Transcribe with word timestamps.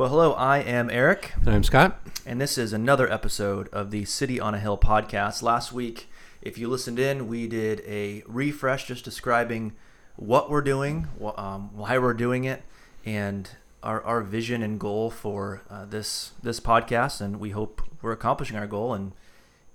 Well, 0.00 0.08
hello, 0.08 0.32
I 0.32 0.60
am 0.60 0.88
Aeric, 0.88 1.36
And 1.36 1.50
I'm 1.50 1.62
Scott. 1.62 2.00
and 2.24 2.40
this 2.40 2.56
is 2.56 2.72
another 2.72 3.12
episode 3.12 3.68
of 3.68 3.90
the 3.90 4.06
City 4.06 4.40
on 4.40 4.54
a 4.54 4.58
Hill 4.58 4.78
podcast. 4.78 5.42
Last 5.42 5.74
week, 5.74 6.08
if 6.40 6.56
you 6.56 6.70
listened 6.70 6.98
in, 6.98 7.28
we 7.28 7.46
did 7.46 7.82
a 7.86 8.22
refresh 8.26 8.86
just 8.86 9.04
describing 9.04 9.74
what 10.16 10.48
we're 10.48 10.62
doing, 10.62 11.08
wh- 11.22 11.38
um, 11.38 11.68
why 11.76 11.98
we're 11.98 12.14
doing 12.14 12.44
it, 12.44 12.62
and 13.04 13.50
our, 13.82 14.02
our 14.04 14.22
vision 14.22 14.62
and 14.62 14.80
goal 14.80 15.10
for 15.10 15.60
uh, 15.68 15.84
this 15.84 16.32
this 16.42 16.60
podcast. 16.60 17.20
And 17.20 17.38
we 17.38 17.50
hope 17.50 17.82
we're 18.00 18.12
accomplishing 18.12 18.56
our 18.56 18.66
goal 18.66 18.94
and 18.94 19.12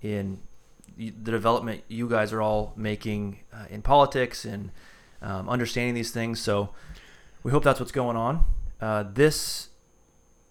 in 0.02 0.40
the 0.98 1.12
development 1.30 1.84
you 1.86 2.08
guys 2.08 2.32
are 2.32 2.42
all 2.42 2.72
making 2.74 3.44
uh, 3.52 3.66
in 3.70 3.80
politics 3.80 4.44
and 4.44 4.72
um, 5.22 5.48
understanding 5.48 5.94
these 5.94 6.10
things. 6.10 6.40
So 6.40 6.70
we 7.44 7.52
hope 7.52 7.62
that's 7.62 7.78
what's 7.78 7.92
going 7.92 8.16
on. 8.16 8.44
Uh, 8.80 9.04
this 9.04 9.68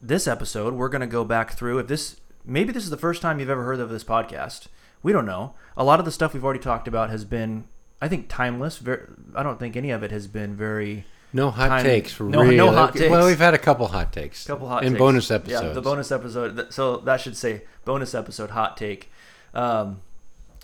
this 0.07 0.27
episode, 0.27 0.73
we're 0.73 0.89
going 0.89 1.01
to 1.01 1.07
go 1.07 1.23
back 1.23 1.53
through. 1.53 1.79
If 1.79 1.87
this 1.87 2.17
maybe 2.45 2.71
this 2.71 2.83
is 2.83 2.89
the 2.89 2.97
first 2.97 3.21
time 3.21 3.39
you've 3.39 3.49
ever 3.49 3.63
heard 3.63 3.79
of 3.79 3.89
this 3.89 4.03
podcast, 4.03 4.67
we 5.03 5.11
don't 5.11 5.25
know. 5.25 5.55
A 5.77 5.83
lot 5.83 5.99
of 5.99 6.05
the 6.05 6.11
stuff 6.11 6.33
we've 6.33 6.43
already 6.43 6.59
talked 6.59 6.87
about 6.87 7.09
has 7.09 7.25
been, 7.25 7.65
I 8.01 8.07
think, 8.07 8.27
timeless. 8.29 8.77
Very, 8.77 9.01
I 9.35 9.43
don't 9.43 9.59
think 9.59 9.75
any 9.75 9.91
of 9.91 10.03
it 10.03 10.11
has 10.11 10.27
been 10.27 10.55
very 10.55 11.05
No 11.33 11.49
hot 11.51 11.67
Time- 11.69 11.83
takes 11.83 12.19
no- 12.19 12.41
real. 12.41 12.67
no 12.67 12.71
hot 12.71 12.95
takes. 12.95 13.09
Well, 13.09 13.25
we've 13.27 13.39
had 13.39 13.53
a 13.53 13.57
couple 13.59 13.87
hot 13.87 14.13
takes. 14.13 14.45
couple 14.45 14.67
hot 14.67 14.83
in 14.83 14.93
takes. 14.93 14.99
bonus 14.99 15.31
episodes. 15.31 15.63
Yeah, 15.63 15.73
the 15.73 15.81
bonus 15.81 16.11
episode. 16.11 16.71
So 16.73 16.97
that 16.97 17.19
should 17.21 17.35
say 17.37 17.63
bonus 17.83 18.13
episode 18.15 18.51
hot 18.51 18.77
take. 18.77 19.11
Um, 19.53 20.01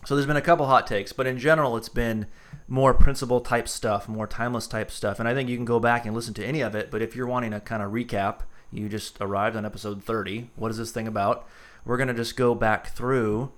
so 0.05 0.15
there's 0.15 0.25
been 0.27 0.37
a 0.37 0.41
couple 0.41 0.65
hot 0.65 0.87
takes, 0.87 1.13
but 1.13 1.27
in 1.27 1.37
general, 1.37 1.77
it's 1.77 1.89
been 1.89 2.25
more 2.67 2.93
principle 2.93 3.41
type 3.41 3.67
stuff, 3.67 4.07
more 4.07 4.25
timeless 4.27 4.65
type 4.65 4.89
stuff. 4.91 5.19
And 5.19 5.27
I 5.27 5.33
think 5.33 5.49
you 5.49 5.55
can 5.57 5.65
go 5.65 5.79
back 5.79 6.05
and 6.05 6.15
listen 6.15 6.33
to 6.35 6.45
any 6.45 6.61
of 6.61 6.73
it. 6.73 6.89
But 6.89 7.01
if 7.01 7.15
you're 7.15 7.27
wanting 7.27 7.53
a 7.53 7.59
kind 7.59 7.83
of 7.83 7.91
recap, 7.91 8.39
you 8.71 8.89
just 8.89 9.17
arrived 9.19 9.55
on 9.55 9.65
episode 9.65 10.03
30. 10.03 10.49
What 10.55 10.71
is 10.71 10.77
this 10.77 10.91
thing 10.91 11.07
about? 11.07 11.47
We're 11.85 11.97
gonna 11.97 12.13
just 12.13 12.35
go 12.35 12.55
back 12.55 12.95
through 12.95 13.51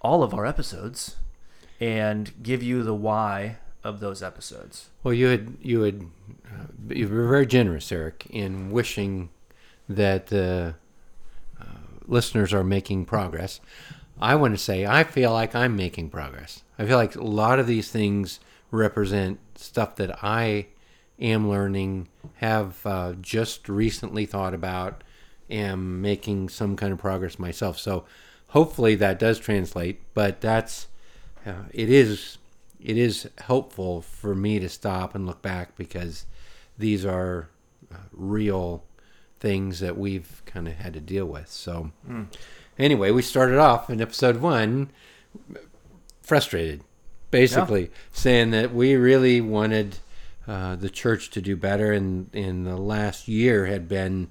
all 0.00 0.22
of 0.22 0.32
our 0.34 0.46
episodes 0.46 1.16
and 1.80 2.32
give 2.42 2.62
you 2.62 2.82
the 2.82 2.94
why 2.94 3.56
of 3.84 4.00
those 4.00 4.22
episodes. 4.22 4.90
Well, 5.02 5.14
you 5.14 5.28
had 5.28 5.56
you 5.60 5.82
had 5.82 6.06
uh, 6.46 6.94
you 6.94 7.08
were 7.08 7.28
very 7.28 7.46
generous, 7.46 7.90
Aeric, 7.90 8.26
in 8.30 8.70
wishing 8.70 9.30
that 9.88 10.26
the 10.26 10.74
uh, 11.60 11.64
listeners 12.06 12.52
are 12.52 12.64
making 12.64 13.04
progress. 13.04 13.60
I 14.20 14.34
want 14.34 14.54
to 14.54 14.58
say 14.58 14.86
I 14.86 15.04
feel 15.04 15.32
like 15.32 15.54
I'm 15.54 15.76
making 15.76 16.10
progress. 16.10 16.62
I 16.78 16.86
feel 16.86 16.96
like 16.96 17.14
a 17.14 17.22
lot 17.22 17.58
of 17.58 17.66
these 17.66 17.90
things 17.90 18.40
represent 18.70 19.38
stuff 19.56 19.96
that 19.96 20.22
I 20.22 20.66
am 21.20 21.48
learning, 21.48 22.08
have 22.36 22.84
uh, 22.84 23.14
just 23.20 23.68
recently 23.68 24.26
thought 24.26 24.54
about, 24.54 25.02
am 25.50 26.00
making 26.00 26.48
some 26.48 26.76
kind 26.76 26.92
of 26.92 26.98
progress 26.98 27.38
myself. 27.38 27.78
So 27.78 28.04
hopefully 28.48 28.94
that 28.96 29.18
does 29.18 29.38
translate. 29.38 30.00
But 30.14 30.40
that's 30.40 30.88
uh, 31.44 31.64
it 31.72 31.88
is 31.88 32.38
it 32.80 32.96
is 32.96 33.28
helpful 33.38 34.02
for 34.02 34.34
me 34.34 34.58
to 34.58 34.68
stop 34.68 35.14
and 35.14 35.26
look 35.26 35.42
back 35.42 35.76
because 35.76 36.26
these 36.78 37.04
are 37.04 37.48
uh, 37.92 37.96
real 38.12 38.84
things 39.40 39.80
that 39.80 39.96
we've 39.96 40.42
kind 40.46 40.68
of 40.68 40.74
had 40.74 40.92
to 40.94 41.00
deal 41.00 41.26
with. 41.26 41.48
So, 41.48 41.90
anyway, 42.78 43.10
we 43.10 43.22
started 43.22 43.58
off 43.58 43.90
in 43.90 44.00
episode 44.00 44.36
one 44.38 44.90
frustrated, 46.22 46.82
basically 47.30 47.90
saying 48.12 48.50
that 48.50 48.74
we 48.74 48.94
really 48.96 49.40
wanted 49.40 49.98
uh, 50.46 50.76
the 50.76 50.90
church 50.90 51.30
to 51.30 51.40
do 51.40 51.56
better, 51.56 51.92
and 51.92 52.34
in 52.34 52.64
the 52.64 52.76
last 52.76 53.28
year 53.28 53.66
had 53.66 53.88
been 53.88 54.30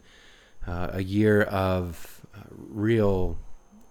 uh, 0.68 0.90
a 0.94 1.04
year 1.04 1.44
of 1.44 2.22
uh, 2.36 2.40
real 2.50 3.38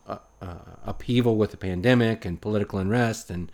uh, 0.06 0.18
uh, 0.42 0.54
upheaval 0.84 1.36
with 1.36 1.50
the 1.50 1.56
pandemic 1.56 2.24
and 2.24 2.40
political 2.40 2.78
unrest 2.78 3.30
and 3.30 3.50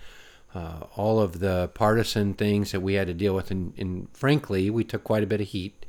uh, 0.54 0.80
all 0.96 1.20
of 1.20 1.38
the 1.38 1.70
partisan 1.74 2.34
things 2.34 2.72
that 2.72 2.80
we 2.80 2.94
had 2.94 3.06
to 3.06 3.14
deal 3.14 3.34
with. 3.34 3.50
And, 3.50 3.72
and 3.78 4.08
frankly, 4.12 4.68
we 4.70 4.82
took 4.84 5.04
quite 5.04 5.22
a 5.22 5.26
bit 5.26 5.40
of 5.40 5.48
heat. 5.48 5.86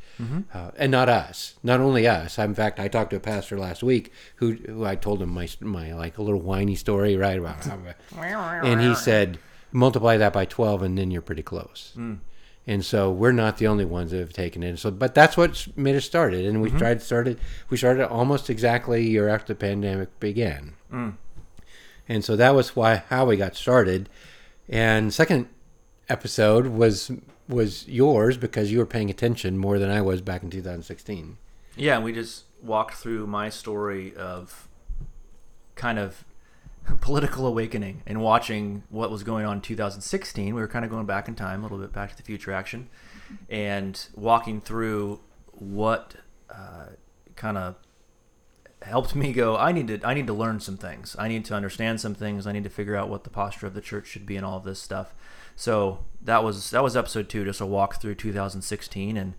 Uh, 0.53 0.69
and 0.77 0.91
not 0.91 1.09
us, 1.09 1.55
not 1.63 1.79
only 1.79 2.05
us. 2.07 2.37
In 2.37 2.53
fact, 2.53 2.79
I 2.79 2.87
talked 2.87 3.09
to 3.09 3.15
a 3.15 3.19
pastor 3.19 3.57
last 3.57 3.81
week 3.81 4.11
who, 4.35 4.51
who 4.53 4.85
I 4.85 4.95
told 4.95 5.19
him 5.19 5.29
my 5.29 5.47
my 5.61 5.93
like 5.93 6.19
a 6.19 6.21
little 6.21 6.41
whiny 6.41 6.75
story, 6.75 7.15
right 7.17 7.39
about, 7.39 7.65
and 8.63 8.81
he 8.81 8.93
said, 8.93 9.39
multiply 9.71 10.17
that 10.17 10.31
by 10.31 10.45
twelve, 10.45 10.83
and 10.83 10.95
then 10.95 11.09
you're 11.09 11.23
pretty 11.23 11.41
close. 11.41 11.93
And 12.71 12.85
so 12.85 13.11
we're 13.11 13.33
not 13.33 13.57
the 13.57 13.67
only 13.67 13.83
ones 13.83 14.11
that 14.11 14.19
have 14.19 14.31
taken 14.31 14.63
it. 14.63 14.79
So, 14.79 14.91
but 14.91 15.13
that's 15.13 15.35
what 15.35 15.67
made 15.75 15.97
us 15.97 16.05
started, 16.05 16.45
and 16.45 16.61
we 16.61 16.69
mm-hmm. 16.69 16.77
tried 16.77 17.01
started. 17.01 17.37
We 17.69 17.75
started 17.75 18.07
almost 18.07 18.49
exactly 18.49 18.99
a 18.99 19.03
year 19.03 19.27
after 19.27 19.53
the 19.53 19.59
pandemic 19.59 20.17
began, 20.21 20.75
mm. 20.89 21.17
and 22.07 22.23
so 22.23 22.37
that 22.37 22.55
was 22.55 22.73
why 22.73 23.03
how 23.09 23.25
we 23.25 23.35
got 23.35 23.57
started. 23.57 24.07
And 24.69 25.13
second 25.13 25.49
episode 26.07 26.67
was 26.67 27.11
was 27.49 27.85
yours 27.89 28.37
because 28.37 28.71
you 28.71 28.77
were 28.79 28.85
paying 28.85 29.09
attention 29.09 29.57
more 29.57 29.77
than 29.77 29.89
I 29.89 30.01
was 30.01 30.21
back 30.21 30.41
in 30.41 30.49
2016. 30.49 31.37
Yeah, 31.75 31.95
and 31.95 32.05
we 32.05 32.13
just 32.13 32.45
walked 32.63 32.95
through 32.95 33.27
my 33.27 33.49
story 33.49 34.15
of 34.15 34.69
kind 35.75 35.99
of 35.99 36.23
political 37.01 37.45
awakening 37.45 38.01
and 38.05 38.21
watching 38.21 38.83
what 38.89 39.11
was 39.11 39.23
going 39.23 39.45
on 39.45 39.57
in 39.57 39.61
2016. 39.61 40.53
We 40.53 40.61
were 40.61 40.67
kind 40.67 40.85
of 40.85 40.91
going 40.91 41.05
back 41.05 41.27
in 41.27 41.35
time, 41.35 41.59
a 41.59 41.63
little 41.63 41.77
bit 41.77 41.93
back 41.93 42.11
to 42.11 42.17
the 42.17 42.23
future 42.23 42.51
action, 42.51 42.89
and 43.49 44.07
walking 44.15 44.61
through 44.61 45.19
what 45.51 46.15
uh, 46.49 46.87
kind 47.35 47.57
of 47.57 47.75
helped 48.81 49.15
me 49.15 49.31
go. 49.31 49.55
I 49.57 49.71
need 49.71 49.87
to. 49.87 49.99
I 50.03 50.13
need 50.13 50.27
to 50.27 50.33
learn 50.33 50.59
some 50.59 50.77
things. 50.77 51.15
I 51.19 51.27
need 51.27 51.45
to 51.45 51.53
understand 51.53 52.01
some 52.01 52.15
things. 52.15 52.47
I 52.47 52.51
need 52.51 52.63
to 52.63 52.69
figure 52.69 52.95
out 52.95 53.09
what 53.09 53.23
the 53.23 53.29
posture 53.29 53.67
of 53.67 53.73
the 53.73 53.81
church 53.81 54.07
should 54.07 54.25
be 54.25 54.35
and 54.35 54.45
all 54.45 54.57
of 54.57 54.63
this 54.63 54.81
stuff. 54.81 55.13
So 55.55 56.05
that 56.21 56.43
was 56.43 56.71
that 56.71 56.83
was 56.83 56.97
episode 56.97 57.29
two, 57.29 57.45
just 57.45 57.61
a 57.61 57.65
walk 57.65 58.01
through 58.01 58.15
2016 58.15 59.17
and 59.17 59.33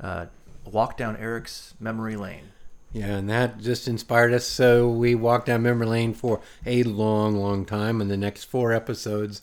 uh, 0.00 0.26
walk 0.64 0.96
down 0.96 1.16
Aeric's 1.16 1.74
memory 1.80 2.16
lane. 2.16 2.50
Yeah, 2.92 3.16
and 3.16 3.30
that 3.30 3.58
just 3.60 3.88
inspired 3.88 4.34
us. 4.34 4.46
So 4.46 4.88
we 4.88 5.14
walked 5.14 5.46
down 5.46 5.62
memory 5.62 5.86
lane 5.86 6.12
for 6.14 6.40
a 6.66 6.82
long, 6.82 7.36
long 7.36 7.64
time. 7.64 8.00
In 8.02 8.08
the 8.08 8.16
next 8.18 8.44
four 8.44 8.72
episodes, 8.72 9.40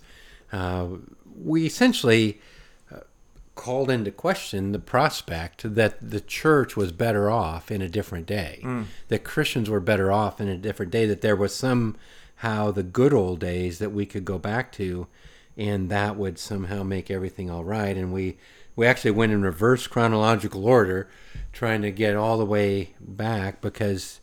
uh, 0.54 0.88
we 1.36 1.66
essentially 1.66 2.40
uh, 2.94 3.00
called 3.56 3.90
into 3.90 4.12
question 4.12 4.72
the 4.72 4.80
prospect 4.80 5.76
that 5.76 6.12
the 6.12 6.22
church 6.22 6.78
was 6.78 6.92
better 6.92 7.30
off 7.32 7.72
in 7.72 7.82
a 7.82 7.90
different 7.90 8.28
day, 8.28 8.60
that 9.08 9.24
Christians 9.24 9.70
were 9.70 9.80
better 9.80 10.12
off 10.12 10.40
in 10.40 10.48
a 10.48 10.58
different 10.58 10.92
day, 10.92 11.08
that 11.08 11.22
there 11.22 11.36
was 11.36 11.56
somehow 11.56 12.72
the 12.72 12.84
good 12.84 13.14
old 13.14 13.40
days 13.40 13.80
that 13.80 13.92
we 13.92 14.06
could 14.06 14.26
go 14.26 14.38
back 14.38 14.72
to, 14.74 15.08
and 15.58 15.90
that 15.90 16.18
would 16.18 16.38
somehow 16.38 16.84
make 16.84 17.10
everything 17.10 17.50
all 17.50 17.64
right. 17.64 17.98
And 17.98 18.14
we 18.14 18.38
we 18.80 18.86
actually 18.88 19.12
went 19.12 19.34
in 19.34 19.42
reverse 19.42 19.88
chronological 19.88 20.66
order, 20.66 21.10
trying 21.52 21.82
to 21.82 21.92
get 21.92 22.16
all 22.16 22.38
the 22.38 22.46
way 22.46 22.94
back 23.02 23.60
because 23.60 24.22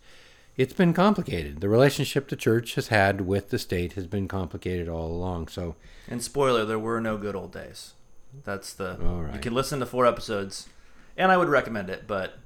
it's 0.56 0.72
been 0.72 0.94
complicated. 0.94 1.60
The 1.60 1.68
relationship 1.68 2.28
the 2.28 2.36
church 2.36 2.74
has 2.76 2.88
had 2.88 3.20
with 3.20 3.50
the 3.50 3.58
state 3.58 3.92
has 3.92 4.06
been 4.06 4.26
complicated 4.28 4.88
all 4.88 5.08
along. 5.08 5.48
So 5.48 5.76
And 6.08 6.22
spoiler, 6.22 6.64
there 6.64 6.78
were 6.78 7.02
no 7.02 7.18
good 7.18 7.36
old 7.36 7.52
days. 7.52 7.92
That's 8.44 8.72
the. 8.72 8.98
All 9.04 9.24
right. 9.24 9.34
You 9.34 9.40
can 9.40 9.52
listen 9.52 9.78
to 9.80 9.86
four 9.86 10.06
episodes, 10.06 10.70
and 11.18 11.30
I 11.30 11.36
would 11.36 11.50
recommend 11.50 11.90
it, 11.90 12.06
but 12.06 12.38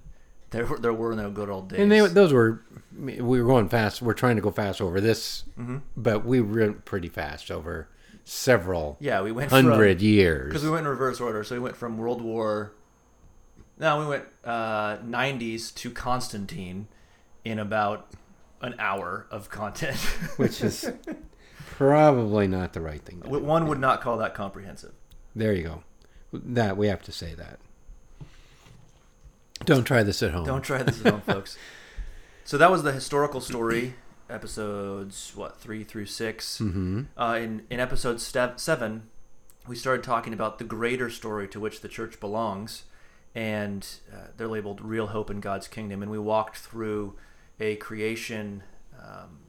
there 0.51 0.67
were, 0.67 0.79
there 0.81 0.93
were 0.93 1.15
no 1.15 1.31
good 1.31 1.49
old 1.49 1.69
days. 1.69 1.79
And 1.79 1.93
they, 1.93 2.01
those 2.09 2.33
were, 2.33 2.61
we 2.99 3.21
were 3.21 3.45
going 3.47 3.69
fast. 3.69 4.03
We're 4.03 4.15
trying 4.15 4.35
to 4.35 4.43
go 4.43 4.51
fast 4.51 4.81
over 4.81 5.01
this, 5.01 5.45
Mm-hmm. 5.57 5.79
but 5.97 6.25
we 6.27 6.41
went 6.41 6.85
pretty 6.85 7.09
fast 7.09 7.53
over 7.53 7.87
several 8.31 8.97
yeah, 9.01 9.21
we 9.23 9.33
went 9.33 9.51
hundred 9.51 10.01
years. 10.01 10.47
because 10.47 10.63
we 10.63 10.71
went 10.71 10.87
in 10.87 10.89
reverse 10.89 11.21
order. 11.21 11.43
So 11.43 11.57
we 11.57 11.61
went 11.61 11.77
from 11.77 11.99
World 11.99 12.23
War. 12.23 12.73
No, 13.79 13.99
we 13.99 14.07
went 14.07 14.25
uh, 14.45 14.99
90s 14.99 15.75
to 15.77 15.91
Constantine 15.91 16.87
in 17.45 17.59
about 17.59 18.09
an 18.61 18.77
hour 18.79 19.27
of 19.31 19.51
content. 19.51 19.97
which 20.37 20.61
is 20.61 20.93
probably 21.67 22.47
not 22.47 22.73
the 22.73 22.81
right 22.81 23.03
thing. 23.03 23.21
do. 23.21 23.39
One 23.39 23.67
would 23.67 23.81
not 23.81 24.01
call 24.01 24.19
that 24.19 24.35
comprehensive. 24.35 24.93
There 25.35 25.53
you 25.53 25.63
go. 25.63 25.83
That 26.33 26.77
we 26.77 26.87
have 26.87 27.03
to 27.03 27.13
say 27.13 27.35
that. 27.35 27.59
Don't 29.65 29.85
try 29.85 30.03
this 30.03 30.23
at 30.23 30.31
home. 30.31 30.45
Don't 30.47 30.63
try 30.63 30.83
this 30.83 31.05
at 31.05 31.13
home, 31.13 31.23
folks. 31.23 31.57
So 32.43 32.59
that 32.59 32.69
was 32.69 32.83
the 32.83 32.91
historical 32.91 33.41
story, 33.41 33.95
episodes 34.31 35.33
what 35.35 35.59
three 35.61 35.85
through 35.85 36.07
6 36.07 36.59
Mm-hmm. 36.59 37.03
Uh, 37.17 37.35
in 37.35 37.63
in 37.71 37.81
episode 37.81 38.21
ste- 38.21 38.59
seven, 38.59 39.09
we 39.67 39.77
started 39.77 40.03
talking 40.05 40.33
about 40.33 40.59
the 40.59 40.65
greater 40.65 41.11
story 41.11 41.47
to 41.49 41.61
which 41.61 41.81
the 41.81 41.89
church 41.89 42.19
belongs, 42.21 42.85
and 43.35 43.87
uh, 44.13 44.29
they're 44.37 44.49
labeled 44.49 44.81
"Real 44.81 45.09
Hope 45.09 45.31
in 45.31 45.41
God's 45.41 45.69
Kingdom." 45.69 46.03
And 46.03 46.11
we 46.11 46.19
walked 46.19 46.57
through 46.59 47.15
a 47.59 47.77
creation, 47.77 48.63
um, 48.99 49.41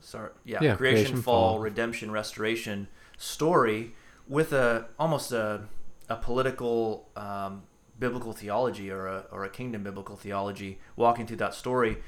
sorry, 0.00 0.30
yeah, 0.44 0.58
Yeah, 0.62 0.74
creation, 0.76 1.04
creation, 1.04 1.22
fall, 1.22 1.52
fall. 1.54 1.58
redemption, 1.60 2.10
restoration 2.10 2.88
story 3.18 3.94
with 4.28 4.52
a 4.52 4.86
almost 4.98 5.32
a 5.32 5.62
a 6.08 6.16
political 6.16 7.08
um, 7.16 7.62
biblical 7.98 8.32
theology 8.32 8.90
or 8.90 9.06
a 9.06 9.24
or 9.30 9.44
a 9.44 9.48
kingdom 9.50 9.82
biblical 9.82 10.16
theology 10.16 10.78
walking 10.96 11.26
through 11.26 11.36
that 11.36 11.54
story. 11.54 11.98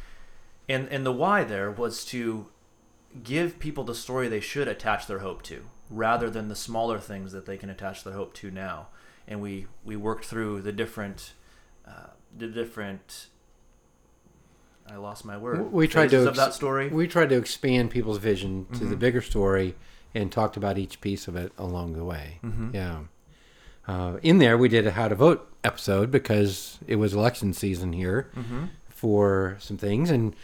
And 0.72 0.88
and 0.88 1.04
the 1.04 1.12
why 1.12 1.44
there 1.44 1.70
was 1.70 2.04
to 2.06 2.46
give 3.22 3.58
people 3.58 3.84
the 3.84 3.94
story 3.94 4.28
they 4.28 4.40
should 4.40 4.68
attach 4.68 5.06
their 5.06 5.18
hope 5.20 5.42
to 5.42 5.66
rather 5.90 6.30
than 6.30 6.48
the 6.48 6.56
smaller 6.56 6.98
things 6.98 7.32
that 7.32 7.44
they 7.44 7.58
can 7.58 7.68
attach 7.68 8.04
their 8.04 8.14
hope 8.14 8.32
to 8.34 8.50
now 8.50 8.88
and 9.28 9.42
we 9.42 9.66
we 9.84 9.94
worked 9.96 10.24
through 10.24 10.62
the 10.62 10.72
different 10.72 11.34
uh, 11.86 12.10
the 12.36 12.46
different 12.46 13.26
I 14.90 14.96
lost 14.96 15.24
my 15.24 15.36
word. 15.36 15.72
We 15.72 15.86
tried 15.86 16.10
to 16.10 16.26
ex- 16.28 16.36
that 16.36 16.54
story. 16.54 16.88
We 16.88 17.06
tried 17.06 17.28
to 17.30 17.36
expand 17.36 17.90
people's 17.90 18.18
vision 18.18 18.66
to 18.74 18.84
the 18.84 18.96
Mhm. 18.96 18.98
bigger 18.98 19.20
story 19.22 19.74
and 20.14 20.30
talked 20.32 20.56
about 20.56 20.76
each 20.76 21.00
piece 21.00 21.28
of 21.28 21.36
it 21.36 21.52
along 21.56 21.92
the 21.94 22.04
way. 22.04 22.38
Mhm. 22.42 22.74
Yeah. 22.74 23.00
Uh, 23.86 24.18
in 24.22 24.38
there, 24.38 24.56
we 24.58 24.68
did 24.68 24.86
a 24.86 24.92
how 24.92 25.08
to 25.08 25.14
vote 25.14 25.48
episode 25.64 26.10
because 26.10 26.78
it 26.86 26.96
was 26.96 27.14
election 27.14 27.52
season 27.52 27.92
here 27.92 28.30
hmm 28.34 28.64
for 28.88 29.56
some 29.58 29.76
things, 29.76 30.10
and 30.10 30.34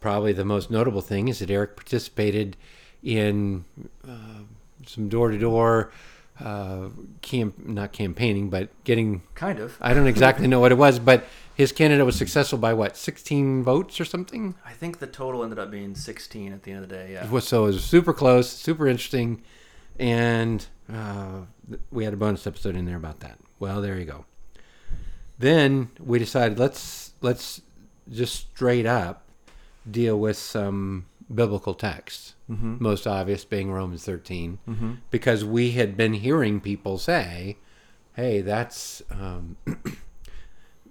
probably 0.00 0.32
the 0.32 0.44
most 0.44 0.70
notable 0.70 1.00
thing 1.00 1.28
is 1.28 1.38
that 1.40 1.48
Aeric 1.50 1.76
participated 1.76 2.56
in 3.02 3.64
uh, 4.06 4.42
some 4.86 5.08
door-to-door 5.08 5.90
uh, 6.40 6.88
camp, 7.22 7.58
not 7.66 7.92
campaigning, 7.92 8.48
but 8.50 8.68
getting. 8.84 9.22
Kind 9.34 9.58
of. 9.58 9.76
I 9.80 9.92
don't 9.94 10.06
exactly 10.06 10.46
know 10.46 10.60
what 10.60 10.72
it 10.72 10.78
was, 10.78 10.98
but 10.98 11.24
his 11.54 11.72
candidate 11.72 12.06
was 12.06 12.16
successful 12.16 12.58
by 12.58 12.72
what, 12.72 12.96
16 12.96 13.62
votes 13.62 14.00
or 14.00 14.04
something? 14.06 14.54
I 14.64 14.72
think 14.72 14.98
the 14.98 15.06
total 15.06 15.42
ended 15.42 15.58
up 15.58 15.70
being 15.70 15.94
16 15.94 16.52
at 16.52 16.62
the 16.62 16.72
end 16.72 16.82
of 16.82 16.88
the 16.88 16.94
day. 16.94 17.12
Yeah. 17.12 17.24
It 17.24 17.30
was- 17.30 17.46
so 17.46 17.64
it 17.64 17.68
was 17.74 17.84
super 17.84 18.12
close, 18.14 18.48
super 18.50 18.86
interesting, 18.86 19.42
and 19.98 20.66
uh, 20.90 21.42
we 21.90 22.04
had 22.04 22.14
a 22.14 22.16
bonus 22.16 22.46
episode 22.46 22.74
in 22.76 22.86
there 22.86 22.96
about 22.96 23.20
that. 23.20 23.38
Well, 23.58 23.82
there 23.82 23.98
you 23.98 24.06
go. 24.06 24.24
Then 25.38 25.90
we 25.98 26.18
decided 26.18 26.58
let's 26.58 27.12
let's 27.22 27.60
just 28.10 28.34
straight 28.52 28.86
up 28.86 29.24
deal 29.92 30.18
with 30.18 30.36
some 30.36 31.06
biblical 31.32 31.74
texts. 31.74 32.34
Mm-hmm. 32.50 32.76
Most 32.80 33.06
obvious 33.06 33.44
being 33.44 33.70
Romans 33.70 34.04
13, 34.04 34.58
Mm-hmm. 34.68 34.92
because 35.10 35.44
we 35.44 35.72
had 35.72 35.96
been 35.96 36.14
hearing 36.14 36.60
people 36.60 36.98
say, 36.98 37.56
"Hey, 38.14 38.40
that's 38.40 39.02
um, 39.10 39.56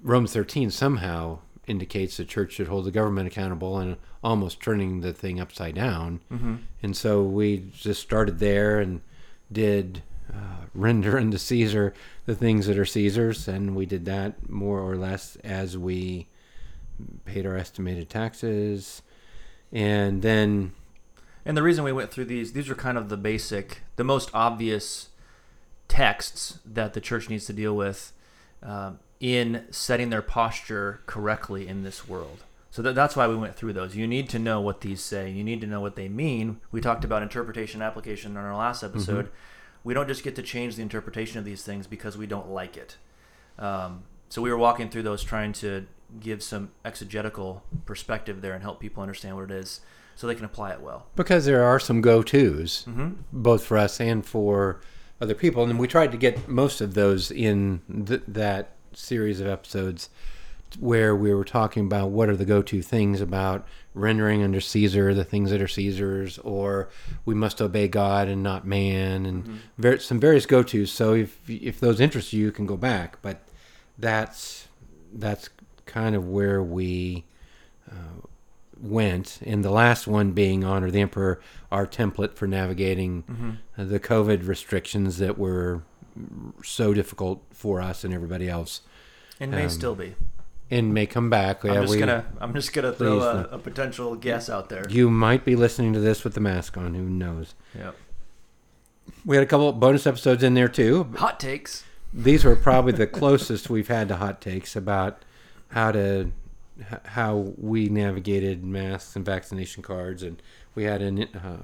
Romans 0.01 0.33
13 0.33 0.69
somehow 0.71 1.39
indicates 1.67 2.17
the 2.17 2.25
church 2.25 2.53
should 2.53 2.67
hold 2.67 2.85
the 2.85 2.91
government 2.91 3.27
accountable 3.27 3.77
and 3.77 3.97
almost 4.23 4.59
turning 4.61 5.01
the 5.01 5.13
thing 5.13 5.39
upside 5.39 5.75
down." 5.75 6.21
Mm-hmm. 6.31 6.55
And 6.83 6.95
so 6.95 7.23
we 7.23 7.69
just 7.73 8.01
started 8.01 8.39
there 8.39 8.79
and 8.79 9.01
did 9.51 10.03
uh, 10.33 10.65
render 10.73 11.17
unto 11.19 11.37
Caesar 11.37 11.93
the 12.25 12.35
things 12.35 12.67
that 12.67 12.77
are 12.79 12.85
Caesar's, 12.85 13.47
and 13.47 13.75
we 13.75 13.85
did 13.85 14.05
that 14.05 14.49
more 14.49 14.79
or 14.79 14.95
less 14.95 15.35
as 15.43 15.77
we 15.77 16.27
paid 17.25 17.45
our 17.45 17.55
estimated 17.57 18.09
taxes, 18.09 19.01
and 19.71 20.21
then 20.21 20.73
And 21.45 21.57
the 21.57 21.63
reason 21.63 21.83
we 21.83 21.91
went 21.91 22.11
through 22.11 22.25
these, 22.25 22.53
these 22.53 22.69
are 22.69 22.75
kind 22.75 22.97
of 22.97 23.09
the 23.09 23.17
basic, 23.17 23.81
the 23.95 24.03
most 24.03 24.29
obvious 24.33 25.09
texts 25.87 26.59
that 26.65 26.93
the 26.93 27.01
church 27.01 27.29
needs 27.29 27.45
to 27.45 27.53
deal 27.53 27.75
with 27.75 28.11
um, 28.61 28.99
in 29.19 29.65
setting 29.71 30.09
their 30.09 30.21
posture 30.21 31.01
correctly 31.05 31.67
in 31.67 31.83
this 31.83 32.07
world. 32.07 32.43
So 32.71 32.81
that, 32.83 32.93
that's 32.93 33.15
why 33.15 33.27
we 33.27 33.35
went 33.35 33.55
through 33.55 33.73
those. 33.73 33.95
You 33.95 34.05
need 34.05 34.29
to 34.29 34.37
know 34.37 34.61
what 34.61 34.81
these 34.81 35.01
say. 35.01 35.31
You 35.31 35.43
need 35.43 35.59
to 35.61 35.67
know 35.67 35.81
what 35.81 35.95
they 35.95 36.07
mean. 36.07 36.61
We 36.71 36.81
talked 36.81 37.03
about 37.03 37.23
interpretation 37.23 37.81
and 37.81 37.87
application 37.87 38.31
in 38.33 38.37
our 38.37 38.55
last 38.55 38.83
episode. 38.83 39.31
We 39.83 39.93
don't 39.95 40.07
just 40.07 40.23
get 40.23 40.35
to 40.35 40.43
change 40.43 40.75
the 40.75 40.83
interpretation 40.83 41.39
of 41.39 41.45
these 41.45 41.63
things 41.63 41.87
because 41.87 42.15
we 42.15 42.27
don't 42.27 42.49
like 42.49 42.77
it. 42.77 42.97
Um, 43.57 44.03
so 44.27 44.41
we 44.41 44.51
were 44.51 44.57
walking 44.57 44.89
through 44.89 45.03
those, 45.03 45.23
trying 45.23 45.53
to 45.53 45.87
give 46.19 46.41
some 46.44 46.71
exegetical 46.85 47.63
perspective 47.85 48.41
there 48.41 48.53
and 48.53 48.63
help 48.63 48.79
people 48.79 49.01
understand 49.03 49.35
what 49.35 49.45
it 49.45 49.51
is, 49.51 49.81
so 50.15 50.27
they 50.27 50.35
can 50.35 50.45
apply 50.45 50.71
it 50.71 50.81
well. 50.81 51.07
because 51.15 51.45
there 51.45 51.63
are 51.63 51.79
some 51.79 52.01
go-tos 52.01 52.85
Mm-hmm. 52.88 53.09
both 53.31 53.63
for 53.63 53.77
us 53.77 54.00
and 54.01 54.25
for 54.25 54.79
other 55.21 55.35
people, 55.35 55.63
and 55.63 55.77
we 55.79 55.88
tried 55.88 56.11
to 56.11 56.17
get 56.17 56.47
most 56.47 56.79
of 56.81 56.94
those 56.94 57.29
in 57.31 57.81
th- 58.07 58.21
that 58.27 58.75
series 58.94 59.39
of 59.39 59.47
episodes 59.47 60.09
where 60.79 61.15
we 61.15 61.33
were 61.33 61.44
talking 61.44 61.85
about 61.85 62.09
what 62.11 62.29
are 62.29 62.35
the 62.38 62.45
go-to 62.45 62.81
things 62.81 63.21
about 63.21 63.65
rendering 63.95 64.44
under 64.44 64.61
Caesar 64.61 65.13
the 65.15 65.23
things 65.23 65.50
that 65.50 65.61
are 65.61 65.67
Caesar's, 65.67 66.38
or 66.39 66.89
we 67.25 67.33
must 67.33 67.59
obey 67.61 67.88
God 67.88 68.27
and 68.27 68.44
not 68.44 68.65
man, 68.67 69.25
and 69.25 69.59
ver- 69.77 69.97
some 70.00 70.19
various 70.19 70.45
go-tos. 70.45 70.91
So 70.91 71.13
if 71.15 71.50
if 71.50 71.79
those 71.79 72.00
interest 72.00 72.33
you, 72.33 72.45
you 72.45 72.51
can 72.51 72.65
go 72.67 72.77
back. 72.77 73.19
But 73.21 73.41
that's 73.97 74.67
that's 75.13 75.50
kind 75.89 76.15
of 76.15 76.27
where 76.27 76.62
we 76.63 77.25
uh, 77.91 77.94
went, 78.80 79.39
and 79.45 79.63
the 79.65 79.71
last 79.71 80.07
one 80.07 80.31
being 80.31 80.63
honor 80.63 80.89
the 80.91 81.01
emperor, 81.01 81.41
our 81.71 81.86
template 81.86 82.36
for 82.36 82.47
navigating 82.47 83.24
Mm-hmm. 83.24 83.89
the 83.89 84.00
COVID 84.00 84.47
restrictions 84.47 85.18
that 85.18 85.38
were 85.38 85.83
so 86.63 86.94
difficult 86.94 87.44
for 87.51 87.81
us 87.81 88.03
and 88.03 88.13
everybody 88.13 88.47
else, 88.50 88.81
And 89.39 89.51
may 89.51 89.63
Um, 89.63 89.69
still 89.69 89.95
be. 89.95 90.15
and 90.71 90.94
may 90.94 91.06
come 91.06 91.30
back. 91.30 91.63
I'm 91.63 91.74
Yeah, 91.74 91.81
just 91.81 91.92
we- 91.92 92.00
gonna 92.00 92.25
I'm 92.39 92.53
just 92.53 92.74
gonna 92.74 92.92
throw 92.94 93.19
a, 93.21 93.42
a 93.51 93.57
potential 93.57 94.15
guess 94.15 94.50
out 94.50 94.69
there. 94.69 94.85
You 94.89 95.09
might 95.09 95.44
be 95.45 95.56
listening 95.56 95.94
to 95.94 96.00
this 96.00 96.24
with 96.24 96.33
the 96.33 96.42
mask 96.42 96.77
on. 96.77 96.94
Who 96.94 97.03
knows? 97.03 97.56
Yep. 97.75 97.95
We 99.25 99.35
had 99.35 99.44
a 99.44 99.47
couple 99.47 99.69
of 99.69 99.80
bonus 99.80 100.06
episodes 100.06 100.44
in 100.44 100.53
there 100.53 100.68
too. 100.68 101.07
Hot 101.18 101.39
takes. 101.39 101.83
These 102.13 102.44
were 102.44 102.56
probably 102.56 102.92
the 102.94 103.07
closest 103.21 103.69
we've 103.69 103.88
had 103.88 104.07
to 104.09 104.18
hot 104.18 104.42
takes 104.42 104.75
about 104.75 105.24
how 105.69 105.92
to 105.92 106.31
how 107.06 107.54
we 107.57 107.90
navigated 107.90 108.64
masks 108.64 109.16
and 109.16 109.26
vaccination 109.26 109.83
cards, 109.83 110.23
and 110.23 110.42
we 110.76 110.83
had 110.83 111.02
an 111.02 111.23
uh, 111.23 111.57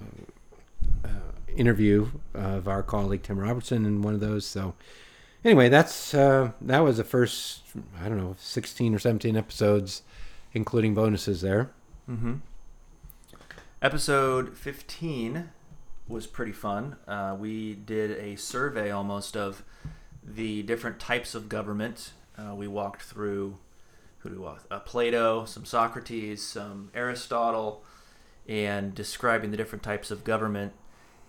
uh, 1.05 1.09
interview 1.55 2.07
of 2.33 2.67
our 2.67 2.83
colleague 2.83 3.23
Tim 3.23 3.39
Robertson 3.39 3.85
in 3.85 4.01
one 4.01 4.13
of 4.13 4.19
those. 4.19 4.45
So 4.45 4.75
anyway, 5.43 5.69
that's 5.69 6.13
uh, 6.13 6.51
that 6.61 6.79
was 6.79 6.97
the 6.97 7.03
first 7.03 7.63
I 7.99 8.09
don't 8.09 8.17
know 8.17 8.35
sixteen 8.37 8.93
or 8.93 8.99
seventeen 8.99 9.37
episodes, 9.37 10.01
including 10.53 10.93
bonuses 10.93 11.41
there. 11.41 11.71
Mm-hmm. 12.09 12.35
Episode 13.81 14.57
15 14.57 15.49
was 16.07 16.27
pretty 16.27 16.51
fun. 16.51 16.95
Uh, 17.07 17.35
we 17.37 17.73
did 17.73 18.11
a 18.11 18.35
survey 18.35 18.89
almost 18.89 19.35
of 19.35 19.63
the 20.23 20.63
different 20.63 20.99
types 20.99 21.35
of 21.35 21.49
government. 21.49 22.13
Uh, 22.37 22.55
we 22.55 22.67
walked 22.67 23.03
through 23.03 23.57
who 24.29 24.35
do? 24.35 24.45
Uh, 24.45 24.79
Plato, 24.79 25.45
some 25.45 25.65
Socrates, 25.65 26.43
some 26.43 26.89
Aristotle, 26.93 27.83
and 28.47 28.93
describing 28.93 29.51
the 29.51 29.57
different 29.57 29.83
types 29.83 30.11
of 30.11 30.23
government. 30.23 30.73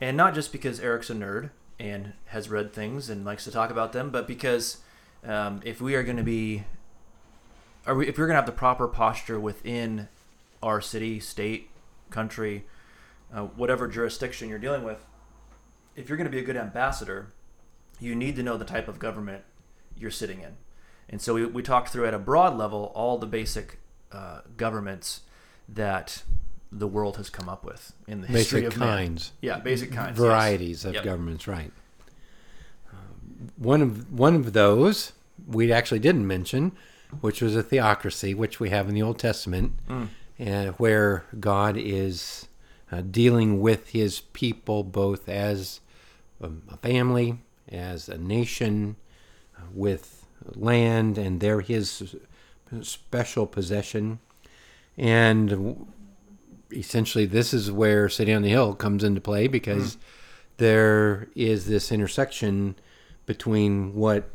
And 0.00 0.16
not 0.16 0.34
just 0.34 0.52
because 0.52 0.80
Aeric's 0.80 1.10
a 1.10 1.14
nerd 1.14 1.50
and 1.78 2.14
has 2.26 2.48
read 2.48 2.72
things 2.72 3.08
and 3.08 3.24
likes 3.24 3.44
to 3.44 3.50
talk 3.50 3.70
about 3.70 3.92
them, 3.92 4.10
but 4.10 4.26
because 4.26 4.78
um, 5.24 5.60
if 5.64 5.80
we 5.80 5.94
are 5.94 6.02
going 6.02 6.16
to 6.16 6.22
be, 6.22 6.64
are 7.86 7.94
we, 7.94 8.08
if 8.08 8.18
we're 8.18 8.26
going 8.26 8.34
to 8.34 8.40
have 8.40 8.46
the 8.46 8.52
proper 8.52 8.88
posture 8.88 9.40
within 9.40 10.08
our 10.62 10.80
city, 10.80 11.20
state, 11.20 11.70
country, 12.10 12.66
uh, 13.32 13.42
whatever 13.42 13.88
jurisdiction 13.88 14.48
you're 14.48 14.58
dealing 14.58 14.84
with, 14.84 15.04
if 15.94 16.08
you're 16.08 16.18
going 16.18 16.26
to 16.26 16.30
be 16.30 16.38
a 16.38 16.44
good 16.44 16.56
ambassador, 16.56 17.32
you 17.98 18.14
need 18.14 18.36
to 18.36 18.42
know 18.42 18.56
the 18.56 18.64
type 18.64 18.88
of 18.88 18.98
government 18.98 19.44
you're 19.96 20.10
sitting 20.10 20.40
in. 20.40 20.56
And 21.08 21.20
so 21.20 21.34
we, 21.34 21.46
we 21.46 21.62
talked 21.62 21.90
through 21.90 22.06
at 22.06 22.14
a 22.14 22.18
broad 22.18 22.56
level 22.56 22.92
all 22.94 23.18
the 23.18 23.26
basic 23.26 23.78
uh, 24.12 24.40
governments 24.56 25.20
that 25.68 26.22
the 26.72 26.86
world 26.88 27.16
has 27.16 27.30
come 27.30 27.48
up 27.48 27.64
with 27.64 27.92
in 28.08 28.20
the 28.22 28.26
history 28.26 28.62
Basic 28.62 28.74
of 28.74 28.80
man. 28.80 28.88
kinds. 28.98 29.32
Yeah, 29.40 29.58
basic 29.58 29.92
kinds. 29.92 30.10
yes. 30.10 30.18
varieties 30.18 30.84
of 30.84 30.94
Yep. 30.94 31.04
governments, 31.04 31.46
right? 31.46 31.72
Um, 32.92 33.50
one 33.56 33.82
of 33.82 34.12
one 34.12 34.34
of 34.34 34.52
those 34.52 35.12
we 35.46 35.72
actually 35.72 35.98
didn't 36.00 36.26
mention, 36.26 36.72
which 37.20 37.40
was 37.40 37.54
a 37.56 37.62
theocracy, 37.62 38.34
which 38.34 38.58
we 38.58 38.70
have 38.70 38.88
in 38.88 38.94
the 38.94 39.02
Old 39.02 39.18
Testament, 39.18 39.72
Mm. 39.88 40.08
and 40.38 40.70
where 40.78 41.24
God 41.38 41.76
is 41.76 42.48
uh, 42.90 43.02
dealing 43.02 43.60
with 43.60 43.90
His 43.90 44.20
people 44.20 44.82
both 44.82 45.28
as 45.28 45.80
um, 46.42 46.62
a 46.70 46.76
family, 46.78 47.38
as 47.68 48.08
a 48.08 48.18
nation, 48.18 48.96
uh, 49.56 49.62
with 49.72 50.15
land, 50.54 51.18
and 51.18 51.40
they're 51.40 51.60
His 51.60 52.16
special 52.82 53.46
possession, 53.46 54.18
and 54.96 55.86
essentially 56.72 57.26
this 57.26 57.54
is 57.54 57.70
where 57.70 58.08
City 58.08 58.32
on 58.32 58.42
the 58.42 58.48
Hill 58.48 58.74
comes 58.74 59.04
into 59.04 59.20
play 59.20 59.46
because 59.46 59.96
there 60.56 61.28
is 61.34 61.66
this 61.66 61.92
intersection 61.92 62.76
between 63.26 63.94
what 63.94 64.30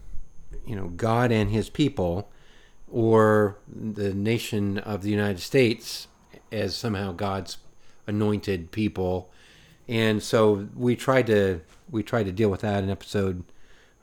you 0.65 0.75
know 0.75 0.87
God 0.89 1.31
and 1.31 1.49
His 1.49 1.69
people, 1.69 2.31
or 2.91 3.57
the 3.67 4.13
nation 4.13 4.77
of 4.79 5.01
the 5.01 5.09
United 5.09 5.39
States 5.39 6.07
as 6.51 6.75
somehow 6.75 7.11
God's 7.11 7.57
anointed 8.07 8.71
people, 8.71 9.31
and 9.87 10.21
so 10.21 10.67
we 10.75 10.95
tried 10.95 11.27
to 11.27 11.61
we 11.89 12.03
tried 12.03 12.23
to 12.23 12.31
deal 12.31 12.49
with 12.49 12.61
that 12.61 12.83
in 12.83 12.89
episode 12.89 13.43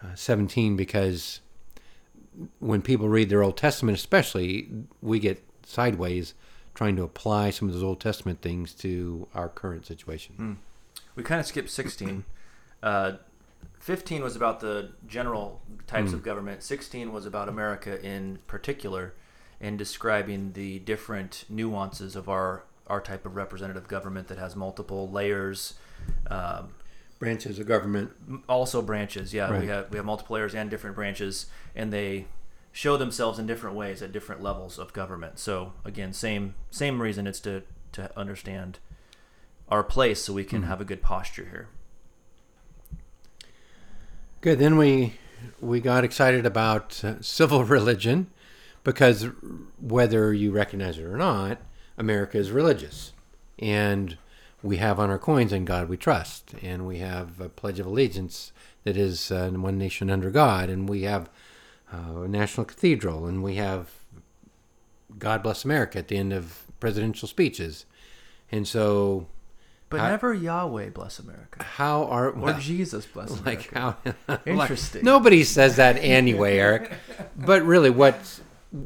uh, 0.02 0.14
17 0.14 0.76
because 0.76 1.40
when 2.58 2.82
people 2.82 3.08
read 3.08 3.28
their 3.28 3.42
Old 3.42 3.56
Testament, 3.56 3.98
especially, 3.98 4.68
we 5.02 5.18
get 5.18 5.42
sideways 5.64 6.34
trying 6.74 6.96
to 6.96 7.02
apply 7.02 7.50
some 7.50 7.68
of 7.68 7.74
those 7.74 7.82
Old 7.82 8.00
Testament 8.00 8.40
things 8.40 8.72
to 8.74 9.26
our 9.34 9.48
current 9.48 9.84
situation. 9.86 10.58
We 11.16 11.24
kind 11.24 11.40
of 11.40 11.46
skipped 11.46 11.70
16. 11.70 12.24
Uh, 12.82 13.12
15 13.80 14.22
was 14.22 14.36
about 14.36 14.60
the 14.60 14.92
general 15.06 15.60
types 15.86 16.12
of 16.12 16.22
government. 16.22 16.62
16 16.62 17.12
was 17.12 17.26
about 17.26 17.48
America 17.48 18.00
in 18.04 18.38
particular 18.46 19.14
and 19.60 19.78
describing 19.78 20.52
the 20.52 20.78
different 20.80 21.44
nuances 21.48 22.14
of 22.14 22.28
our, 22.28 22.64
our 22.86 23.00
type 23.00 23.26
of 23.26 23.34
representative 23.34 23.88
government 23.88 24.28
that 24.28 24.38
has 24.38 24.54
multiple 24.54 25.10
layers. 25.10 25.74
Um, 26.28 26.74
Branches 27.18 27.58
of 27.58 27.66
government. 27.66 28.12
also 28.48 28.80
branches 28.82 29.34
yeah 29.34 29.50
Right. 29.50 29.62
we 29.62 29.66
have 29.66 29.90
we 29.90 29.96
have 29.96 30.06
multiple 30.06 30.34
layers 30.34 30.54
and 30.54 30.70
different 30.70 30.94
branches 30.96 31.46
and 31.74 31.92
they 31.92 32.26
show 32.70 32.96
themselves 32.96 33.38
in 33.40 33.46
different 33.46 33.74
ways 33.74 34.02
at 34.02 34.12
different 34.12 34.40
levels 34.42 34.78
of 34.78 34.92
government 34.92 35.38
so 35.38 35.72
again 35.84 36.12
same 36.12 36.54
same 36.70 37.02
reason 37.02 37.26
it's 37.26 37.40
to 37.40 37.62
to 37.92 38.16
understand 38.16 38.78
our 39.68 39.82
place 39.82 40.22
so 40.22 40.32
we 40.32 40.44
can 40.44 40.62
have 40.62 40.80
a 40.80 40.84
good 40.84 41.02
posture 41.02 41.46
here 41.50 41.68
Good. 44.40 44.58
Then 44.60 44.76
we 44.76 45.14
we 45.60 45.80
got 45.80 46.04
excited 46.04 46.46
about 46.46 47.02
uh, 47.04 47.20
civil 47.20 47.64
religion 47.78 48.28
because 48.84 49.26
whether 49.80 50.32
you 50.32 50.50
recognize 50.52 50.98
it 50.98 51.02
or 51.04 51.16
not, 51.16 51.58
America 51.96 52.38
is 52.38 52.50
religious, 52.50 53.12
and 53.58 54.16
we 54.62 54.76
have 54.78 54.98
on 54.98 55.10
our 55.10 55.18
coins 55.18 55.52
"In 55.52 55.64
God 55.64 55.88
We 55.88 55.96
Trust," 55.96 56.54
and 56.62 56.86
we 56.86 56.98
have 56.98 57.40
a 57.40 57.48
Pledge 57.48 57.80
of 57.80 57.86
Allegiance 57.86 58.52
that 58.84 58.96
is 58.96 59.30
uh, 59.30 59.48
one 59.50 59.78
nation 59.78 60.10
under 60.10 60.30
God, 60.30 60.68
and 60.68 60.88
we 60.88 61.02
have 61.02 61.28
uh, 61.92 62.22
a 62.22 62.28
national 62.28 62.64
cathedral, 62.66 63.26
and 63.26 63.42
we 63.42 63.54
have 63.56 63.90
"God 65.18 65.42
Bless 65.42 65.64
America" 65.64 65.98
at 65.98 66.08
the 66.08 66.16
end 66.16 66.32
of 66.32 66.64
presidential 66.80 67.28
speeches, 67.28 67.86
and 68.50 68.66
so 68.66 69.26
but 69.90 70.00
I- 70.00 70.10
never 70.10 70.34
yahweh 70.34 70.90
bless 70.90 71.18
america. 71.18 71.62
How 71.62 72.04
are 72.04 72.30
or 72.30 72.52
jesus 72.54 73.06
bless 73.06 73.30
like 73.44 73.70
america. 73.72 74.16
how 74.26 74.38
Interesting. 74.46 75.00
like, 75.00 75.04
nobody 75.04 75.44
says 75.44 75.76
that 75.76 75.96
anyway 75.96 76.58
Aeric. 76.58 76.92
But 77.36 77.62
really 77.62 77.90
what 77.90 78.40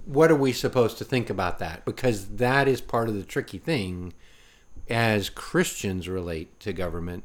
what 0.05 0.31
are 0.31 0.37
we 0.37 0.53
supposed 0.53 0.99
to 0.99 1.05
think 1.05 1.29
about 1.29 1.59
that? 1.59 1.85
Because 1.85 2.29
that 2.37 2.69
is 2.69 2.81
part 2.81 3.09
of 3.09 3.15
the 3.15 3.25
tricky 3.25 3.59
thing 3.59 4.13
as 4.89 5.31
christians 5.31 6.09
relate 6.09 6.59
to 6.61 6.73
government 6.73 7.25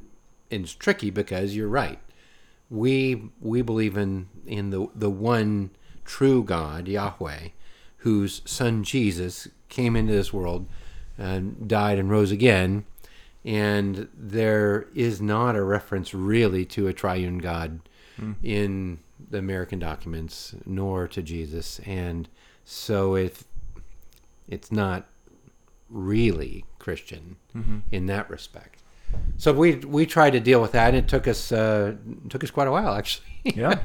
it's 0.49 0.73
tricky 0.73 1.09
because 1.09 1.55
you're 1.55 1.67
right. 1.67 1.99
We 2.69 3.29
we 3.39 3.61
believe 3.61 3.97
in 3.97 4.27
in 4.45 4.69
the 4.69 4.87
the 4.93 5.09
one 5.09 5.71
true 6.05 6.43
god 6.43 6.87
yahweh 6.87 7.49
whose 7.97 8.41
son 8.45 8.83
jesus 8.83 9.47
came 9.69 9.95
into 9.95 10.13
this 10.13 10.31
world 10.31 10.67
and 11.17 11.67
died 11.67 11.99
and 11.99 12.09
rose 12.09 12.31
again. 12.31 12.85
And 13.43 14.09
there 14.13 14.87
is 14.93 15.21
not 15.21 15.55
a 15.55 15.63
reference 15.63 16.13
really 16.13 16.65
to 16.65 16.87
a 16.87 16.93
triune 16.93 17.37
God 17.37 17.79
hmm. 18.17 18.33
in 18.43 18.99
the 19.29 19.37
American 19.37 19.79
documents, 19.79 20.53
nor 20.65 21.07
to 21.07 21.21
Jesus, 21.21 21.79
and 21.85 22.27
so 22.65 23.15
if 23.15 23.45
it's 24.49 24.71
not 24.71 25.07
really 25.89 26.65
Christian 26.87 27.35
in 27.91 28.05
that 28.05 28.29
respect. 28.29 28.81
So 29.37 29.51
we 29.51 29.75
we 29.97 30.05
tried 30.05 30.31
to 30.31 30.39
deal 30.39 30.61
with 30.61 30.71
that, 30.71 30.87
and 30.87 30.97
it 30.97 31.07
took 31.09 31.27
us 31.27 31.51
uh, 31.51 31.95
took 32.29 32.43
us 32.45 32.51
quite 32.51 32.67
a 32.67 32.71
while 32.71 32.93
actually. 32.93 33.25
yeah 33.43 33.79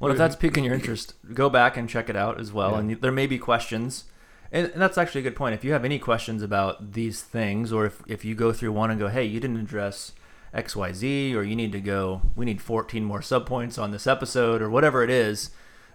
well 0.00 0.10
if 0.10 0.18
that's 0.18 0.34
piquing 0.34 0.64
your 0.64 0.74
interest 0.74 1.14
go 1.32 1.48
back 1.48 1.76
and 1.76 1.88
check 1.88 2.08
it 2.10 2.16
out 2.16 2.40
as 2.40 2.52
well 2.52 2.72
Yeah. 2.72 2.78
and 2.80 3.00
there 3.00 3.12
may 3.12 3.28
be 3.28 3.38
questions 3.38 4.04
and 4.50 4.66
and 4.72 4.80
that's 4.82 4.98
actually 4.98 5.20
a 5.20 5.22
good 5.28 5.36
point 5.36 5.54
if 5.54 5.62
you 5.64 5.72
have 5.72 5.84
any 5.84 5.98
questions 6.00 6.42
about 6.42 6.92
these 6.94 7.22
things 7.22 7.72
or 7.72 7.86
if, 7.86 8.02
if 8.08 8.24
you 8.24 8.34
go 8.34 8.52
through 8.52 8.72
one 8.72 8.90
and 8.90 8.98
go 8.98 9.06
hey 9.08 9.22
you 9.24 9.38
didn't 9.38 9.58
address 9.66 10.12
xyz 10.52 11.34
or 11.36 11.42
you 11.44 11.54
need 11.54 11.70
to 11.70 11.80
go 11.80 12.22
we 12.34 12.44
need 12.44 12.60
14 12.60 13.04
more 13.04 13.20
subpoints 13.20 13.80
on 13.80 13.92
this 13.92 14.06
episode 14.06 14.60
or 14.62 14.68
whatever 14.68 15.04
it 15.04 15.10
is 15.10 15.50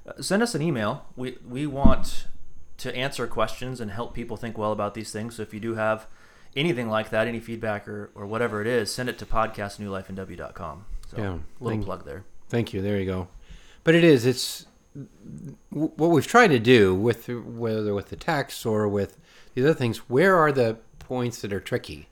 uh, 0.07 0.21
send 0.21 0.41
us 0.41 0.55
an 0.55 0.61
email 0.61 1.05
we 1.17 1.37
we 1.55 1.67
want 1.67 2.27
to 2.77 2.95
answer 2.95 3.27
questions 3.27 3.81
and 3.81 3.91
help 3.91 4.13
people 4.13 4.37
think 4.37 4.57
well 4.57 4.71
about 4.71 4.93
these 4.93 5.11
things 5.11 5.35
so 5.35 5.41
if 5.41 5.53
you 5.53 5.59
do 5.59 5.75
have 5.75 6.07
anything 6.55 6.89
like 6.89 7.09
that 7.09 7.27
any 7.27 7.39
feedback 7.39 7.87
or, 7.87 8.09
or 8.15 8.25
whatever 8.25 8.61
it 8.61 8.67
is 8.67 8.91
send 8.93 9.09
it 9.09 9.17
to 9.17 9.25
podcastnewlifeandw.com 9.25 10.85
so 11.07 11.17
Yeah, 11.17 11.37
little 11.59 11.69
thank- 11.69 11.85
plug 11.85 12.05
there 12.05 12.23
Thank 12.49 12.71
you. 12.71 12.83
There 12.83 12.99
you 12.99 13.07
go. 13.07 13.29
But 13.83 13.95
it 13.95 14.03
is. 14.03 14.27
It's 14.27 14.67
what 15.71 16.07
we've 16.11 16.27
tried 16.27 16.49
to 16.49 16.59
do 16.59 16.93
with 16.93 17.27
whether 17.27 17.95
with 17.95 18.09
the 18.09 18.15
text 18.15 18.63
or 18.63 18.87
with 18.87 19.17
the 19.55 19.63
other 19.63 19.73
things. 19.73 19.97
Where 20.09 20.35
are 20.37 20.51
the 20.51 20.77
points 20.99 21.41
that 21.41 21.51
are 21.51 21.59
tricky? 21.59 22.09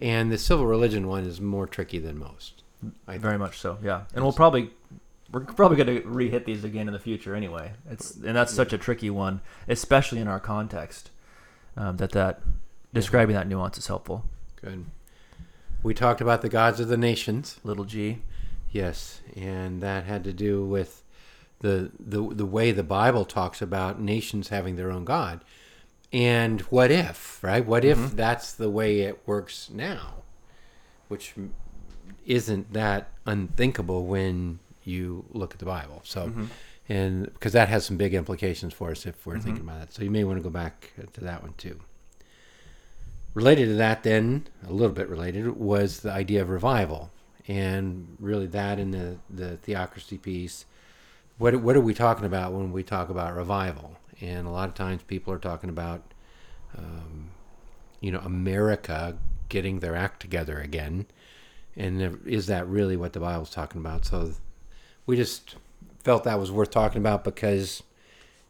And 0.00 0.30
the 0.30 0.38
civil 0.38 0.66
religion 0.66 1.08
one 1.08 1.24
is 1.24 1.40
more 1.40 1.66
tricky 1.66 1.98
than 1.98 2.16
most. 2.16 2.62
I 3.08 3.18
Very 3.18 3.38
much 3.38 3.58
so, 3.58 3.78
yeah. 3.82 4.02
And 4.14 4.22
we'll 4.22 4.32
probably 4.32 4.70
we're 5.32 5.40
probably 5.40 5.82
going 5.82 6.00
to 6.00 6.08
re-hit 6.08 6.44
these 6.46 6.62
again 6.62 6.86
in 6.86 6.92
the 6.92 7.00
future 7.00 7.34
anyway. 7.34 7.72
It's 7.90 8.14
and 8.14 8.36
that's 8.36 8.54
such 8.54 8.72
a 8.72 8.78
tricky 8.78 9.10
one, 9.10 9.40
especially 9.68 10.20
in 10.20 10.28
our 10.28 10.38
context. 10.38 11.10
Um, 11.76 11.96
that 11.96 12.12
that 12.12 12.40
describing 12.92 13.34
that 13.34 13.48
nuance 13.48 13.78
is 13.78 13.86
helpful. 13.86 14.24
Good. 14.60 14.86
We 15.82 15.94
talked 15.94 16.20
about 16.20 16.42
the 16.42 16.48
gods 16.48 16.80
of 16.80 16.88
the 16.88 16.96
nations. 16.96 17.58
Little 17.64 17.84
G. 17.84 18.18
Yes, 18.70 19.20
and 19.34 19.82
that 19.82 20.04
had 20.04 20.24
to 20.24 20.32
do 20.32 20.64
with 20.64 21.02
the 21.60 21.90
the 21.98 22.22
the 22.34 22.46
way 22.46 22.72
the 22.72 22.82
Bible 22.82 23.24
talks 23.24 23.62
about 23.62 24.00
nations 24.00 24.48
having 24.48 24.76
their 24.76 24.90
own 24.90 25.04
God. 25.04 25.44
And 26.12 26.60
what 26.62 26.90
if, 26.90 27.42
right? 27.42 27.64
What 27.64 27.84
if 27.84 27.96
mm-hmm. 27.96 28.16
that's 28.16 28.52
the 28.52 28.70
way 28.70 29.00
it 29.00 29.20
works 29.26 29.70
now? 29.70 30.14
Which 31.08 31.34
isn't 32.26 32.72
that 32.72 33.10
unthinkable 33.26 34.06
when 34.06 34.58
you 34.84 35.24
look 35.30 35.52
at 35.52 35.58
the 35.58 35.64
Bible. 35.64 36.00
So 36.04 36.26
mm-hmm. 36.26 36.44
and 36.88 37.24
because 37.24 37.52
that 37.52 37.68
has 37.68 37.84
some 37.84 37.96
big 37.96 38.14
implications 38.14 38.72
for 38.72 38.90
us 38.90 39.06
if 39.06 39.26
we're 39.26 39.34
mm-hmm. 39.34 39.44
thinking 39.44 39.64
about 39.64 39.80
that. 39.80 39.92
So 39.92 40.02
you 40.02 40.10
may 40.10 40.24
want 40.24 40.38
to 40.38 40.42
go 40.42 40.50
back 40.50 40.90
to 41.12 41.20
that 41.22 41.42
one 41.42 41.54
too. 41.56 41.80
Related 43.34 43.66
to 43.66 43.74
that, 43.74 44.02
then, 44.02 44.46
a 44.66 44.72
little 44.72 44.94
bit 44.94 45.08
related, 45.08 45.56
was 45.56 46.00
the 46.00 46.10
idea 46.10 46.42
of 46.42 46.50
revival. 46.50 47.10
And 47.46 48.16
really, 48.18 48.46
that 48.48 48.78
and 48.78 48.92
the, 48.92 49.16
the 49.28 49.56
theocracy 49.58 50.18
piece. 50.18 50.64
What, 51.38 51.56
what 51.56 51.76
are 51.76 51.80
we 51.80 51.94
talking 51.94 52.26
about 52.26 52.52
when 52.52 52.72
we 52.72 52.82
talk 52.82 53.08
about 53.08 53.34
revival? 53.34 53.96
And 54.20 54.46
a 54.46 54.50
lot 54.50 54.68
of 54.68 54.74
times 54.74 55.02
people 55.02 55.32
are 55.32 55.38
talking 55.38 55.70
about, 55.70 56.02
um, 56.76 57.30
you 58.00 58.12
know, 58.12 58.20
America 58.20 59.16
getting 59.48 59.80
their 59.80 59.94
act 59.96 60.20
together 60.20 60.58
again. 60.58 61.06
And 61.76 62.20
is 62.26 62.46
that 62.48 62.66
really 62.66 62.96
what 62.96 63.12
the 63.12 63.20
Bible's 63.20 63.50
talking 63.50 63.80
about? 63.80 64.04
So 64.04 64.32
we 65.06 65.16
just 65.16 65.56
felt 66.02 66.24
that 66.24 66.38
was 66.38 66.50
worth 66.50 66.70
talking 66.70 67.00
about 67.00 67.24
because 67.24 67.82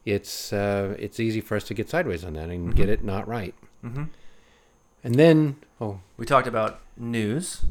it's 0.05 0.53
uh, 0.53 0.97
it's 0.99 1.21
easy 1.21 1.41
for 1.41 1.57
us 1.57 1.65
to 1.65 1.75
get 1.75 1.89
sideways 1.89 2.25
on 2.25 2.35
that 2.35 2.49
and 2.49 2.75
get 2.75 2.89
it 2.89 3.05
not 3.05 3.29
right. 3.29 3.55
Mm-hmm. 3.85 4.05
And 5.02 5.14
then, 5.14 5.57
oh, 5.80 6.00
We 6.16 6.26
talked 6.26 6.47
about 6.47 6.80
news. 6.97 7.62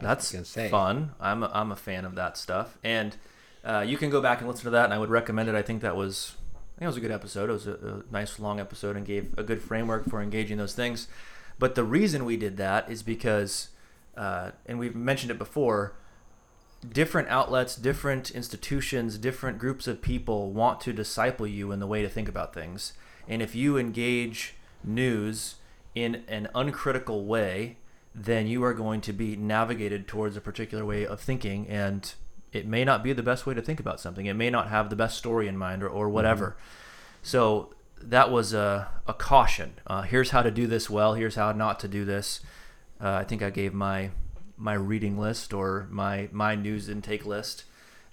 That's 0.00 0.30
fun. 0.70 1.12
I'm 1.20 1.42
a, 1.42 1.50
I'm 1.52 1.70
a 1.70 1.76
fan 1.76 2.04
of 2.04 2.14
that 2.16 2.36
stuff, 2.36 2.78
and 2.82 3.16
uh, 3.64 3.84
you 3.86 3.96
can 3.96 4.10
go 4.10 4.20
back 4.20 4.40
and 4.40 4.48
listen 4.48 4.64
to 4.64 4.70
that. 4.70 4.86
And 4.86 4.94
I 4.94 4.98
would 4.98 5.10
recommend 5.10 5.48
it. 5.48 5.54
I 5.54 5.62
think 5.62 5.82
that 5.82 5.96
was 5.96 6.34
I 6.76 6.80
think 6.80 6.82
it 6.82 6.86
was 6.86 6.96
a 6.96 7.00
good 7.00 7.12
episode. 7.12 7.50
It 7.50 7.52
was 7.52 7.66
a, 7.68 7.72
a 7.72 8.12
nice 8.12 8.40
long 8.40 8.58
episode 8.58 8.96
and 8.96 9.06
gave 9.06 9.38
a 9.38 9.44
good 9.44 9.62
framework 9.62 10.08
for 10.10 10.20
engaging 10.20 10.56
those 10.56 10.74
things. 10.74 11.06
But 11.58 11.76
the 11.76 11.84
reason 11.84 12.24
we 12.24 12.36
did 12.36 12.56
that 12.56 12.90
is 12.90 13.04
because, 13.04 13.68
uh, 14.16 14.50
and 14.66 14.80
we've 14.80 14.96
mentioned 14.96 15.30
it 15.30 15.38
before, 15.38 15.94
different 16.92 17.28
outlets, 17.28 17.76
different 17.76 18.32
institutions, 18.32 19.18
different 19.18 19.58
groups 19.58 19.86
of 19.86 20.02
people 20.02 20.50
want 20.50 20.80
to 20.80 20.92
disciple 20.92 21.46
you 21.46 21.70
in 21.70 21.78
the 21.78 21.86
way 21.86 22.02
to 22.02 22.08
think 22.08 22.28
about 22.28 22.52
things. 22.52 22.94
And 23.28 23.40
if 23.40 23.54
you 23.54 23.78
engage 23.78 24.54
news 24.82 25.54
in 25.94 26.24
an 26.28 26.48
uncritical 26.54 27.24
way, 27.24 27.76
then 28.14 28.46
you 28.46 28.62
are 28.64 28.74
going 28.74 29.00
to 29.02 29.12
be 29.12 29.36
navigated 29.36 30.06
towards 30.06 30.36
a 30.36 30.40
particular 30.40 30.84
way 30.84 31.06
of 31.06 31.20
thinking. 31.20 31.66
And 31.68 32.12
it 32.52 32.66
may 32.66 32.84
not 32.84 33.02
be 33.02 33.12
the 33.12 33.22
best 33.22 33.46
way 33.46 33.54
to 33.54 33.62
think 33.62 33.80
about 33.80 34.00
something. 34.00 34.26
It 34.26 34.34
may 34.34 34.50
not 34.50 34.68
have 34.68 34.90
the 34.90 34.96
best 34.96 35.18
story 35.18 35.48
in 35.48 35.56
mind 35.56 35.82
or, 35.82 35.88
or 35.88 36.08
whatever. 36.08 36.56
So 37.22 37.74
that 38.00 38.30
was 38.30 38.52
a, 38.52 38.88
a 39.06 39.14
caution. 39.14 39.74
Uh, 39.86 40.02
here's 40.02 40.30
how 40.30 40.42
to 40.42 40.50
do 40.50 40.66
this 40.66 40.88
well. 40.88 41.14
Here's 41.14 41.34
how 41.34 41.52
not 41.52 41.80
to 41.80 41.88
do 41.88 42.04
this. 42.04 42.40
Uh, 43.00 43.12
I 43.12 43.24
think 43.24 43.42
I 43.42 43.50
gave 43.50 43.74
my 43.74 44.10
my 44.56 44.74
reading 44.74 45.18
list 45.18 45.52
or 45.52 45.88
my 45.90 46.28
my 46.30 46.54
news 46.54 46.88
intake 46.88 47.26
list. 47.26 47.64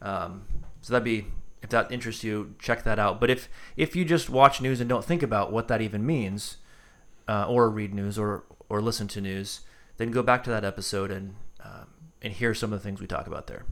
Um, 0.02 0.46
so 0.82 0.94
that'd 0.94 1.04
be 1.04 1.28
if 1.62 1.70
that 1.70 1.92
interests 1.92 2.24
you, 2.24 2.56
check 2.58 2.84
that 2.84 2.98
out. 2.98 3.20
But 3.20 3.30
if 3.30 3.48
if 3.78 3.96
you 3.96 4.06
just 4.06 4.30
watch 4.30 4.62
news 4.62 4.80
and 4.80 4.90
don't 4.90 5.06
think 5.06 5.22
about 5.22 5.52
what 5.52 5.68
that 5.68 5.82
even 5.82 6.06
means, 6.06 6.58
uh, 7.28 7.46
or 7.48 7.70
read 7.70 7.94
news 7.94 8.18
or 8.18 8.44
or 8.70 8.82
listen 8.82 9.08
to 9.10 9.22
news, 9.22 9.62
then 9.98 10.12
go 10.12 10.24
back 10.24 10.44
to 10.44 10.50
that 10.50 10.63
episode 10.63 11.12
and 11.12 11.36
um, 11.63 11.88
and 12.22 12.34
hear 12.34 12.54
some 12.54 12.72
of 12.74 12.80
the 12.80 12.84
things 12.84 13.01
we 13.01 13.08
talk 13.08 13.28
about 13.28 13.48
there. 13.48 13.66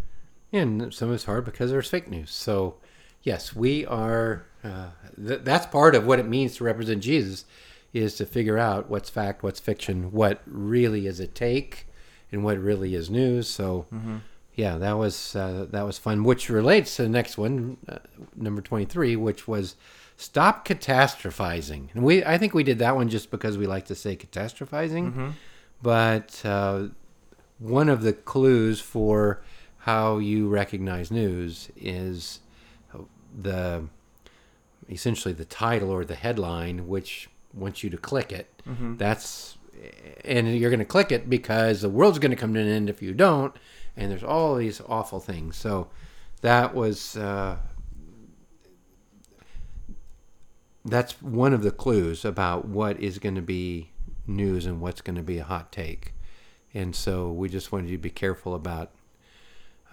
And 0.51 0.93
some 0.93 1.09
of 1.09 1.15
it's 1.15 1.25
hard 1.25 1.45
because 1.45 1.69
there's 1.69 1.89
fake 1.89 2.09
news. 2.09 2.31
So, 2.31 2.75
yes, 3.21 3.55
we 3.55 3.85
are. 3.85 4.45
Uh, 4.63 4.87
th- 5.15 5.41
that's 5.43 5.65
part 5.67 5.95
of 5.95 6.05
what 6.05 6.19
it 6.19 6.27
means 6.27 6.55
to 6.57 6.63
represent 6.63 7.01
Jesus, 7.03 7.45
is 7.93 8.15
to 8.15 8.25
figure 8.25 8.57
out 8.57 8.89
what's 8.89 9.09
fact, 9.09 9.41
what's 9.43 9.59
fiction, 9.59 10.11
what 10.11 10.41
really 10.45 11.07
is 11.07 11.19
a 11.19 11.27
take, 11.27 11.87
and 12.31 12.43
what 12.43 12.57
really 12.57 12.95
is 12.95 13.09
news. 13.09 13.47
So, 13.47 13.85
yeah, 14.59 14.77
that 14.77 14.97
was 14.97 15.35
uh, 15.35 15.65
that 15.71 15.85
was 15.89 15.97
fun. 15.97 16.23
Which 16.23 16.49
relates 16.49 16.95
to 16.97 17.03
the 17.03 17.09
next 17.19 17.37
one, 17.37 17.77
uh, 17.87 17.99
number 18.35 18.61
twenty 18.61 18.85
three, 18.85 19.15
which 19.15 19.47
was 19.47 19.75
stop 20.17 20.67
catastrophizing. 20.67 21.83
And 21.93 22.03
we, 22.03 22.23
I 22.25 22.37
think 22.37 22.53
we 22.53 22.63
did 22.63 22.79
that 22.79 22.95
one 22.95 23.09
just 23.09 23.31
because 23.31 23.57
we 23.57 23.67
like 23.67 23.85
to 23.85 23.95
say 23.95 24.15
catastrophizing, 24.15 25.33
but. 25.81 26.41
Uh, 26.45 26.87
one 27.59 27.89
of 27.89 28.03
the 28.03 28.13
clues 28.13 28.79
for 28.79 29.41
how 29.79 30.17
you 30.17 30.47
recognize 30.47 31.11
news 31.11 31.69
is 31.75 32.39
the 33.37 33.83
essentially 34.89 35.33
the 35.33 35.45
title 35.45 35.91
or 35.91 36.05
the 36.05 36.15
headline 36.15 36.87
which 36.87 37.29
wants 37.53 37.83
you 37.83 37.89
to 37.89 37.97
click 37.97 38.31
it 38.31 38.47
that's 38.97 39.57
and 40.25 40.57
you're 40.57 40.69
going 40.69 40.79
to 40.79 40.85
click 40.85 41.11
it 41.11 41.29
because 41.29 41.81
the 41.81 41.89
world's 41.89 42.17
going 42.19 42.31
to 42.31 42.37
come 42.37 42.53
to 42.53 42.59
an 42.61 42.67
end 42.67 42.89
if 42.89 43.01
you 43.01 43.13
don't 43.13 43.53
and 43.99 44.11
there's 44.11 44.23
all 44.23 44.55
these 44.55 44.81
awful 44.87 45.19
things 45.19 45.55
so 45.55 45.89
that 46.41 46.73
was 46.73 47.17
uh, 47.17 47.57
that's 50.85 51.21
one 51.21 51.53
of 51.53 51.61
the 51.61 51.71
clues 51.71 52.23
about 52.23 52.65
what 52.65 52.99
is 52.99 53.19
going 53.19 53.35
to 53.35 53.41
be 53.41 53.91
news 54.25 54.65
and 54.65 54.79
what's 54.79 55.01
going 55.01 55.15
to 55.15 55.23
be 55.23 55.37
a 55.37 55.43
hot 55.43 55.71
take 55.71 56.13
and 56.73 56.95
so 56.95 57.31
we 57.31 57.49
just 57.49 57.71
wanted 57.71 57.89
you 57.89 57.97
to 57.97 58.01
be 58.01 58.09
careful 58.09 58.55
about 58.55 58.91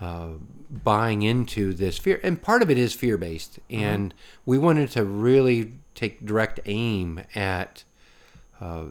uh, 0.01 0.33
buying 0.71 1.23
into 1.23 1.73
this 1.73 1.97
fear. 1.97 2.21
And 2.23 2.41
part 2.41 2.61
of 2.61 2.71
it 2.71 2.77
is 2.77 2.93
fear 2.93 3.17
based. 3.17 3.59
And 3.71 4.13
we 4.45 4.59
wanted 4.59 4.91
to 4.91 5.05
really 5.05 5.73
take 5.95 6.25
direct 6.27 6.61
aim 6.67 7.23
at 7.35 7.85
uh, 8.61 8.87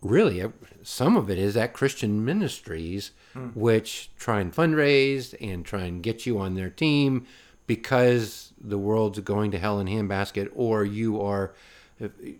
really 0.00 0.44
some 0.82 1.16
of 1.16 1.30
it 1.30 1.38
is 1.38 1.56
at 1.56 1.72
Christian 1.72 2.24
ministries, 2.24 3.12
hmm. 3.32 3.48
which 3.54 4.10
try 4.18 4.40
and 4.40 4.54
fundraise 4.54 5.34
and 5.40 5.64
try 5.64 5.82
and 5.82 6.02
get 6.02 6.26
you 6.26 6.38
on 6.38 6.54
their 6.54 6.70
team 6.70 7.26
because 7.66 8.52
the 8.60 8.78
world's 8.78 9.20
going 9.20 9.50
to 9.50 9.58
hell 9.58 9.78
in 9.80 9.88
a 9.88 9.90
handbasket, 9.90 10.50
or 10.54 10.84
you 10.84 11.20
are, 11.20 11.54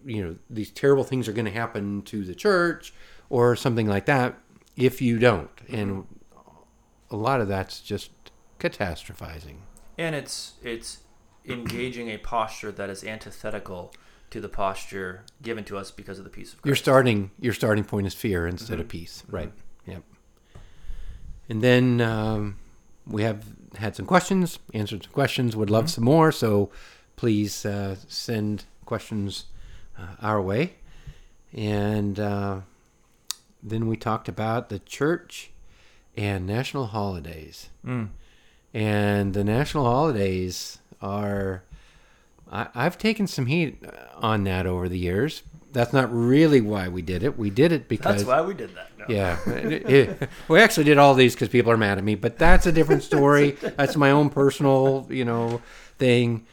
you 0.05 0.25
know, 0.25 0.37
these 0.49 0.71
terrible 0.71 1.05
things 1.05 1.29
are 1.29 1.33
going 1.33 1.45
to 1.45 1.51
happen 1.51 2.03
to 2.03 2.25
the 2.25 2.35
church 2.35 2.95
or 3.29 3.55
something 3.55 3.87
like 3.87 4.07
that 4.07 4.39
if 4.77 5.03
you 5.03 5.19
don't. 5.19 5.51
Hmm. 5.69 5.75
And 5.75 6.07
a 7.11 7.17
lot 7.17 7.41
of 7.41 7.49
that's 7.49 7.81
just 7.81 8.11
catastrophizing. 8.61 9.57
and 9.97 10.15
it's 10.15 10.55
it's 10.63 10.99
engaging 11.47 12.09
a 12.09 12.19
posture 12.19 12.71
that 12.73 12.91
is 12.91 13.03
antithetical 13.05 13.93
to 14.31 14.41
the 14.41 14.49
posture 14.49 15.23
given 15.43 15.65
to 15.65 15.77
us 15.77 15.91
because 15.91 16.19
of 16.19 16.25
the 16.25 16.31
peace 16.31 16.53
of 16.53 16.61
Your 16.65 16.77
starting 16.77 17.31
your 17.41 17.55
starting 17.55 17.85
point 17.85 18.07
is 18.07 18.15
fear 18.15 18.47
instead 18.47 18.81
of 18.81 18.89
peace, 18.89 19.25
right? 19.29 19.53
Yep. 19.87 20.03
And 21.49 21.63
then 21.63 22.01
um, 22.01 22.57
we 23.07 23.23
have 23.23 23.45
had 23.77 23.97
some 23.97 24.07
questions, 24.07 24.59
answered 24.75 25.05
some 25.05 25.13
questions. 25.13 25.57
Would 25.57 25.71
love 25.71 25.91
some 25.91 26.05
more, 26.05 26.31
so 26.31 26.71
please 27.17 27.65
uh, 27.65 27.97
send 28.07 28.65
questions 28.85 29.47
uh, 29.99 30.17
our 30.21 30.43
way. 30.43 30.75
And 31.53 32.21
uh, 32.21 32.61
then 33.63 33.87
we 33.87 33.97
talked 33.97 34.29
about 34.29 34.69
the 34.69 34.79
church 34.81 35.51
and 36.17 36.47
national 36.47 36.89
holidays. 36.89 37.71
Mm. 37.87 38.09
And 38.75 39.33
the 39.33 39.45
national 39.45 39.85
holidays 39.85 40.79
are. 41.01 41.63
I, 42.51 42.69
I've 42.75 42.99
taken 42.99 43.27
some 43.27 43.47
heat 43.47 43.85
uh, 43.85 43.91
on 44.17 44.45
that 44.45 44.67
over 44.67 44.89
the 44.89 44.99
years. 44.99 45.43
That's 45.73 45.93
not 45.93 46.13
really 46.13 46.61
why 46.61 46.89
we 46.89 47.03
did 47.03 47.23
it. 47.23 47.39
We 47.39 47.51
did 47.51 47.73
it 47.73 47.89
because 47.89 48.17
That's 48.17 48.27
why 48.27 48.41
we 48.41 48.55
did 48.55 48.75
that. 48.75 48.91
No. 48.99 49.05
yeah, 49.09 49.39
It- 49.51 49.91
it- 49.91 50.31
we 50.49 50.61
actually 50.61 50.85
did 50.85 50.99
all 50.99 51.15
these 51.15 51.35
because 51.35 51.49
people 51.51 51.71
are 51.71 51.77
mad 51.77 51.99
at 51.99 52.05
me, 52.05 52.15
but 52.15 52.39
that's 52.39 52.67
a 52.67 52.73
different 52.73 53.03
story. 53.13 53.53
that's 53.53 53.97
my 53.97 54.11
own 54.11 54.31
personal, 54.31 55.07
you 55.11 55.25
know, 55.25 55.61
thing. 55.99 56.47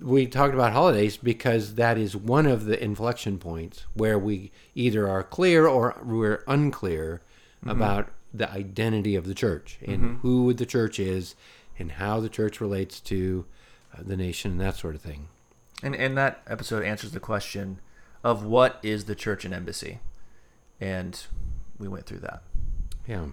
We 0.00 0.26
talked 0.26 0.54
about 0.54 0.72
holidays 0.72 1.16
because 1.16 1.74
that 1.74 1.98
is 1.98 2.14
one 2.14 2.46
of 2.46 2.66
the 2.66 2.82
inflection 2.82 3.38
points 3.38 3.86
where 3.94 4.18
we 4.18 4.52
either 4.74 5.08
are 5.08 5.22
clear 5.22 5.66
or 5.66 5.96
we're 6.04 6.44
unclear 6.46 7.22
mm-hmm. 7.60 7.70
about 7.70 8.10
the 8.34 8.50
identity 8.50 9.16
of 9.16 9.26
the 9.26 9.34
church 9.34 9.78
and 9.86 10.02
mm-hmm. 10.02 10.14
who 10.16 10.52
the 10.52 10.66
church 10.66 10.98
is 10.98 11.34
and 11.78 11.92
how 11.92 12.20
the 12.20 12.28
church 12.28 12.60
relates 12.60 13.00
to 13.00 13.44
uh, 13.94 14.02
the 14.04 14.16
nation 14.16 14.52
and 14.52 14.60
that 14.60 14.76
sort 14.76 14.94
of 14.94 15.00
thing. 15.00 15.28
And 15.82 15.96
and 15.96 16.16
that 16.16 16.42
episode 16.46 16.84
answers 16.84 17.10
the 17.10 17.20
question 17.20 17.80
of 18.22 18.44
what 18.44 18.78
is 18.82 19.04
the 19.04 19.14
church 19.14 19.44
and 19.44 19.52
embassy, 19.52 19.98
and 20.80 21.20
we 21.78 21.88
went 21.88 22.06
through 22.06 22.20
that. 22.20 22.42
Yeah. 23.06 23.26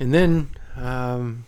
And 0.00 0.14
then, 0.14 0.50
um, 0.76 1.44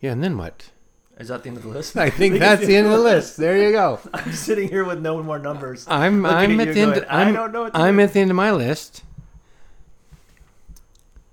yeah, 0.00 0.12
and 0.12 0.22
then 0.22 0.36
what? 0.36 0.70
Is 1.18 1.28
that 1.28 1.42
the 1.42 1.48
end 1.48 1.56
of 1.56 1.62
the 1.62 1.70
list? 1.70 1.96
I 1.96 2.10
think 2.10 2.38
that's 2.38 2.66
the 2.66 2.76
end 2.76 2.86
of 2.86 2.92
the 2.92 2.98
list. 2.98 3.36
There 3.36 3.56
you 3.56 3.72
go. 3.72 3.98
I'm 4.14 4.32
sitting 4.32 4.68
here 4.68 4.84
with 4.84 5.00
no 5.00 5.22
more 5.22 5.38
numbers. 5.38 5.86
I'm 5.88 6.26
I'm 6.26 6.60
at 6.60 6.68
at 6.68 6.74
the 6.74 6.80
end. 6.80 6.94
going, 6.94 7.04
I 7.06 7.22
I'm, 7.22 7.34
don't 7.34 7.52
know 7.52 7.70
I'm 7.72 7.96
do. 7.96 8.02
at 8.02 8.12
the 8.12 8.20
end 8.20 8.30
of 8.30 8.36
my 8.36 8.50
list. 8.50 9.04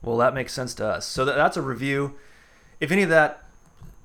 Well, 0.01 0.17
that 0.17 0.33
makes 0.33 0.53
sense 0.53 0.73
to 0.75 0.85
us. 0.85 1.05
So 1.05 1.25
that, 1.25 1.35
that's 1.35 1.57
a 1.57 1.61
review. 1.61 2.15
If 2.79 2.91
any 2.91 3.03
of 3.03 3.09
that 3.09 3.43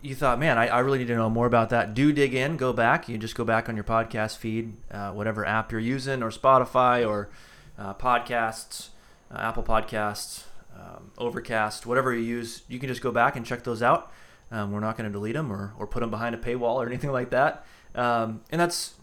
you 0.05 0.15
thought, 0.15 0.39
man, 0.39 0.59
I, 0.59 0.69
I 0.69 0.79
really 0.81 0.99
need 0.99 1.07
to 1.07 1.17
know 1.17 1.31
more 1.31 1.47
about 1.47 1.71
that, 1.71 1.95
do 1.95 2.13
dig 2.13 2.35
in, 2.35 2.59
go 2.59 2.75
back. 2.75 3.09
You 3.09 3.17
just 3.17 3.35
go 3.35 3.43
back 3.43 3.71
on 3.71 3.75
your 3.75 3.85
podcast 3.85 4.37
feed, 4.37 4.75
uh, 4.91 5.13
whatever 5.13 5.47
app 5.47 5.73
you're 5.73 5.81
using, 5.81 6.23
or 6.23 6.29
Spotify, 6.29 7.09
or 7.09 7.31
uh, 7.79 7.95
podcasts, 7.95 8.89
uh, 9.31 9.39
Apple 9.39 9.63
Podcasts, 9.63 10.45
um, 10.77 11.11
Overcast, 11.17 11.87
whatever 11.87 12.13
you 12.13 12.21
use. 12.21 12.65
You 12.69 12.79
can 12.79 12.91
just 12.91 13.01
go 13.01 13.13
back 13.13 13.35
and 13.35 13.47
check 13.47 13.65
those 13.65 13.83
out. 13.83 14.13
Um, 14.53 14.73
we're 14.73 14.81
not 14.81 14.99
going 14.99 15.11
to 15.11 15.13
delete 15.13 15.33
them 15.33 15.51
or, 15.51 15.73
or 15.79 15.87
put 15.87 16.01
them 16.01 16.11
behind 16.11 16.35
a 16.35 16.39
paywall 16.39 16.75
or 16.75 16.87
anything 16.87 17.11
like 17.11 17.31
that. 17.31 17.65
Um, 17.95 18.43
and 18.51 18.61
that's 18.61 18.95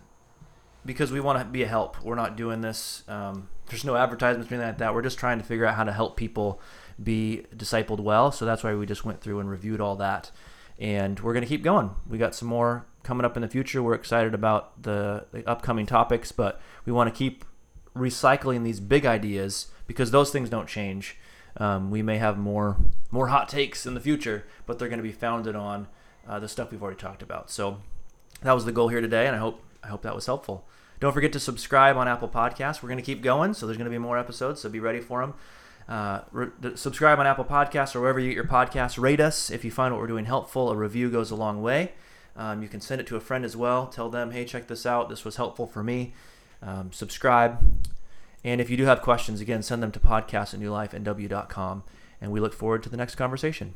because 0.85 1.11
we 1.11 1.19
want 1.19 1.39
to 1.39 1.45
be 1.45 1.63
a 1.63 1.67
help. 1.67 1.99
We're 2.03 2.13
not 2.13 2.37
doing 2.37 2.61
this. 2.61 3.03
Um, 3.07 3.49
there's 3.69 3.83
no 3.83 3.95
advertisements 3.95 4.51
or 4.51 4.53
anything 4.53 4.69
like 4.69 4.77
that. 4.77 4.93
We're 4.93 5.01
just 5.01 5.17
trying 5.17 5.39
to 5.39 5.43
figure 5.43 5.65
out 5.65 5.73
how 5.73 5.83
to 5.83 5.91
help 5.91 6.15
people 6.15 6.61
be 7.01 7.45
discipled 7.55 8.01
well. 8.01 8.31
So 8.31 8.45
that's 8.45 8.63
why 8.63 8.75
we 8.75 8.85
just 8.85 9.03
went 9.03 9.19
through 9.19 9.39
and 9.39 9.49
reviewed 9.49 9.81
all 9.81 9.95
that. 9.95 10.29
And 10.81 11.19
we're 11.19 11.33
going 11.33 11.43
to 11.43 11.47
keep 11.47 11.63
going. 11.63 11.91
We 12.09 12.17
got 12.17 12.33
some 12.33 12.47
more 12.47 12.87
coming 13.03 13.23
up 13.23 13.37
in 13.37 13.41
the 13.41 13.47
future. 13.47 13.83
We're 13.83 13.93
excited 13.93 14.33
about 14.33 14.81
the, 14.81 15.27
the 15.31 15.47
upcoming 15.47 15.85
topics, 15.85 16.31
but 16.31 16.59
we 16.85 16.91
want 16.91 17.13
to 17.13 17.17
keep 17.17 17.45
recycling 17.95 18.63
these 18.63 18.79
big 18.79 19.05
ideas 19.05 19.67
because 19.85 20.09
those 20.09 20.31
things 20.31 20.49
don't 20.49 20.67
change. 20.67 21.17
Um, 21.57 21.91
we 21.91 22.01
may 22.01 22.17
have 22.17 22.37
more 22.37 22.77
more 23.11 23.27
hot 23.27 23.47
takes 23.47 23.85
in 23.85 23.93
the 23.93 23.99
future, 23.99 24.45
but 24.65 24.79
they're 24.79 24.87
going 24.87 24.99
to 24.99 25.03
be 25.03 25.11
founded 25.11 25.55
on 25.55 25.87
uh, 26.27 26.39
the 26.39 26.47
stuff 26.47 26.71
we've 26.71 26.81
already 26.81 26.97
talked 26.97 27.21
about. 27.21 27.51
So 27.51 27.81
that 28.41 28.53
was 28.53 28.65
the 28.65 28.71
goal 28.71 28.87
here 28.87 29.01
today, 29.01 29.27
and 29.27 29.35
I 29.35 29.39
hope 29.39 29.61
I 29.83 29.87
hope 29.87 30.01
that 30.01 30.15
was 30.15 30.25
helpful. 30.25 30.65
Don't 30.99 31.13
forget 31.13 31.33
to 31.33 31.39
subscribe 31.39 31.97
on 31.97 32.07
Apple 32.07 32.29
Podcasts. 32.29 32.81
We're 32.81 32.89
going 32.89 32.97
to 32.99 33.05
keep 33.05 33.21
going, 33.21 33.53
so 33.53 33.65
there's 33.65 33.77
going 33.77 33.85
to 33.85 33.91
be 33.91 33.97
more 33.97 34.17
episodes, 34.17 34.61
so 34.61 34.69
be 34.69 34.79
ready 34.79 34.99
for 34.99 35.21
them. 35.21 35.33
Uh, 35.91 36.21
re- 36.31 36.47
subscribe 36.75 37.19
on 37.19 37.27
Apple 37.27 37.43
Podcasts 37.43 37.97
or 37.97 37.99
wherever 37.99 38.17
you 38.17 38.29
get 38.29 38.35
your 38.35 38.45
podcasts. 38.45 38.97
Rate 38.97 39.19
us 39.19 39.51
if 39.51 39.65
you 39.65 39.71
find 39.71 39.93
what 39.93 39.99
we're 39.99 40.07
doing 40.07 40.23
helpful. 40.23 40.71
A 40.71 40.75
review 40.77 41.11
goes 41.11 41.31
a 41.31 41.35
long 41.35 41.61
way. 41.61 41.91
Um, 42.37 42.63
you 42.63 42.69
can 42.69 42.79
send 42.79 43.01
it 43.01 43.07
to 43.07 43.17
a 43.17 43.19
friend 43.19 43.43
as 43.43 43.57
well. 43.57 43.87
Tell 43.87 44.07
them, 44.07 44.31
hey, 44.31 44.45
check 44.45 44.67
this 44.67 44.85
out. 44.85 45.09
This 45.09 45.25
was 45.25 45.35
helpful 45.35 45.67
for 45.67 45.83
me. 45.83 46.13
Um, 46.61 46.93
subscribe. 46.93 47.59
And 48.41 48.61
if 48.61 48.69
you 48.69 48.77
do 48.77 48.85
have 48.85 49.01
questions, 49.01 49.41
again, 49.41 49.61
send 49.63 49.83
them 49.83 49.91
to 49.91 49.99
podcast 49.99 50.53
at 50.53 50.61
newlifenw.com. 50.61 51.83
And 52.21 52.31
we 52.31 52.39
look 52.39 52.53
forward 52.53 52.83
to 52.83 52.89
the 52.89 52.95
next 52.95 53.15
conversation. 53.15 53.73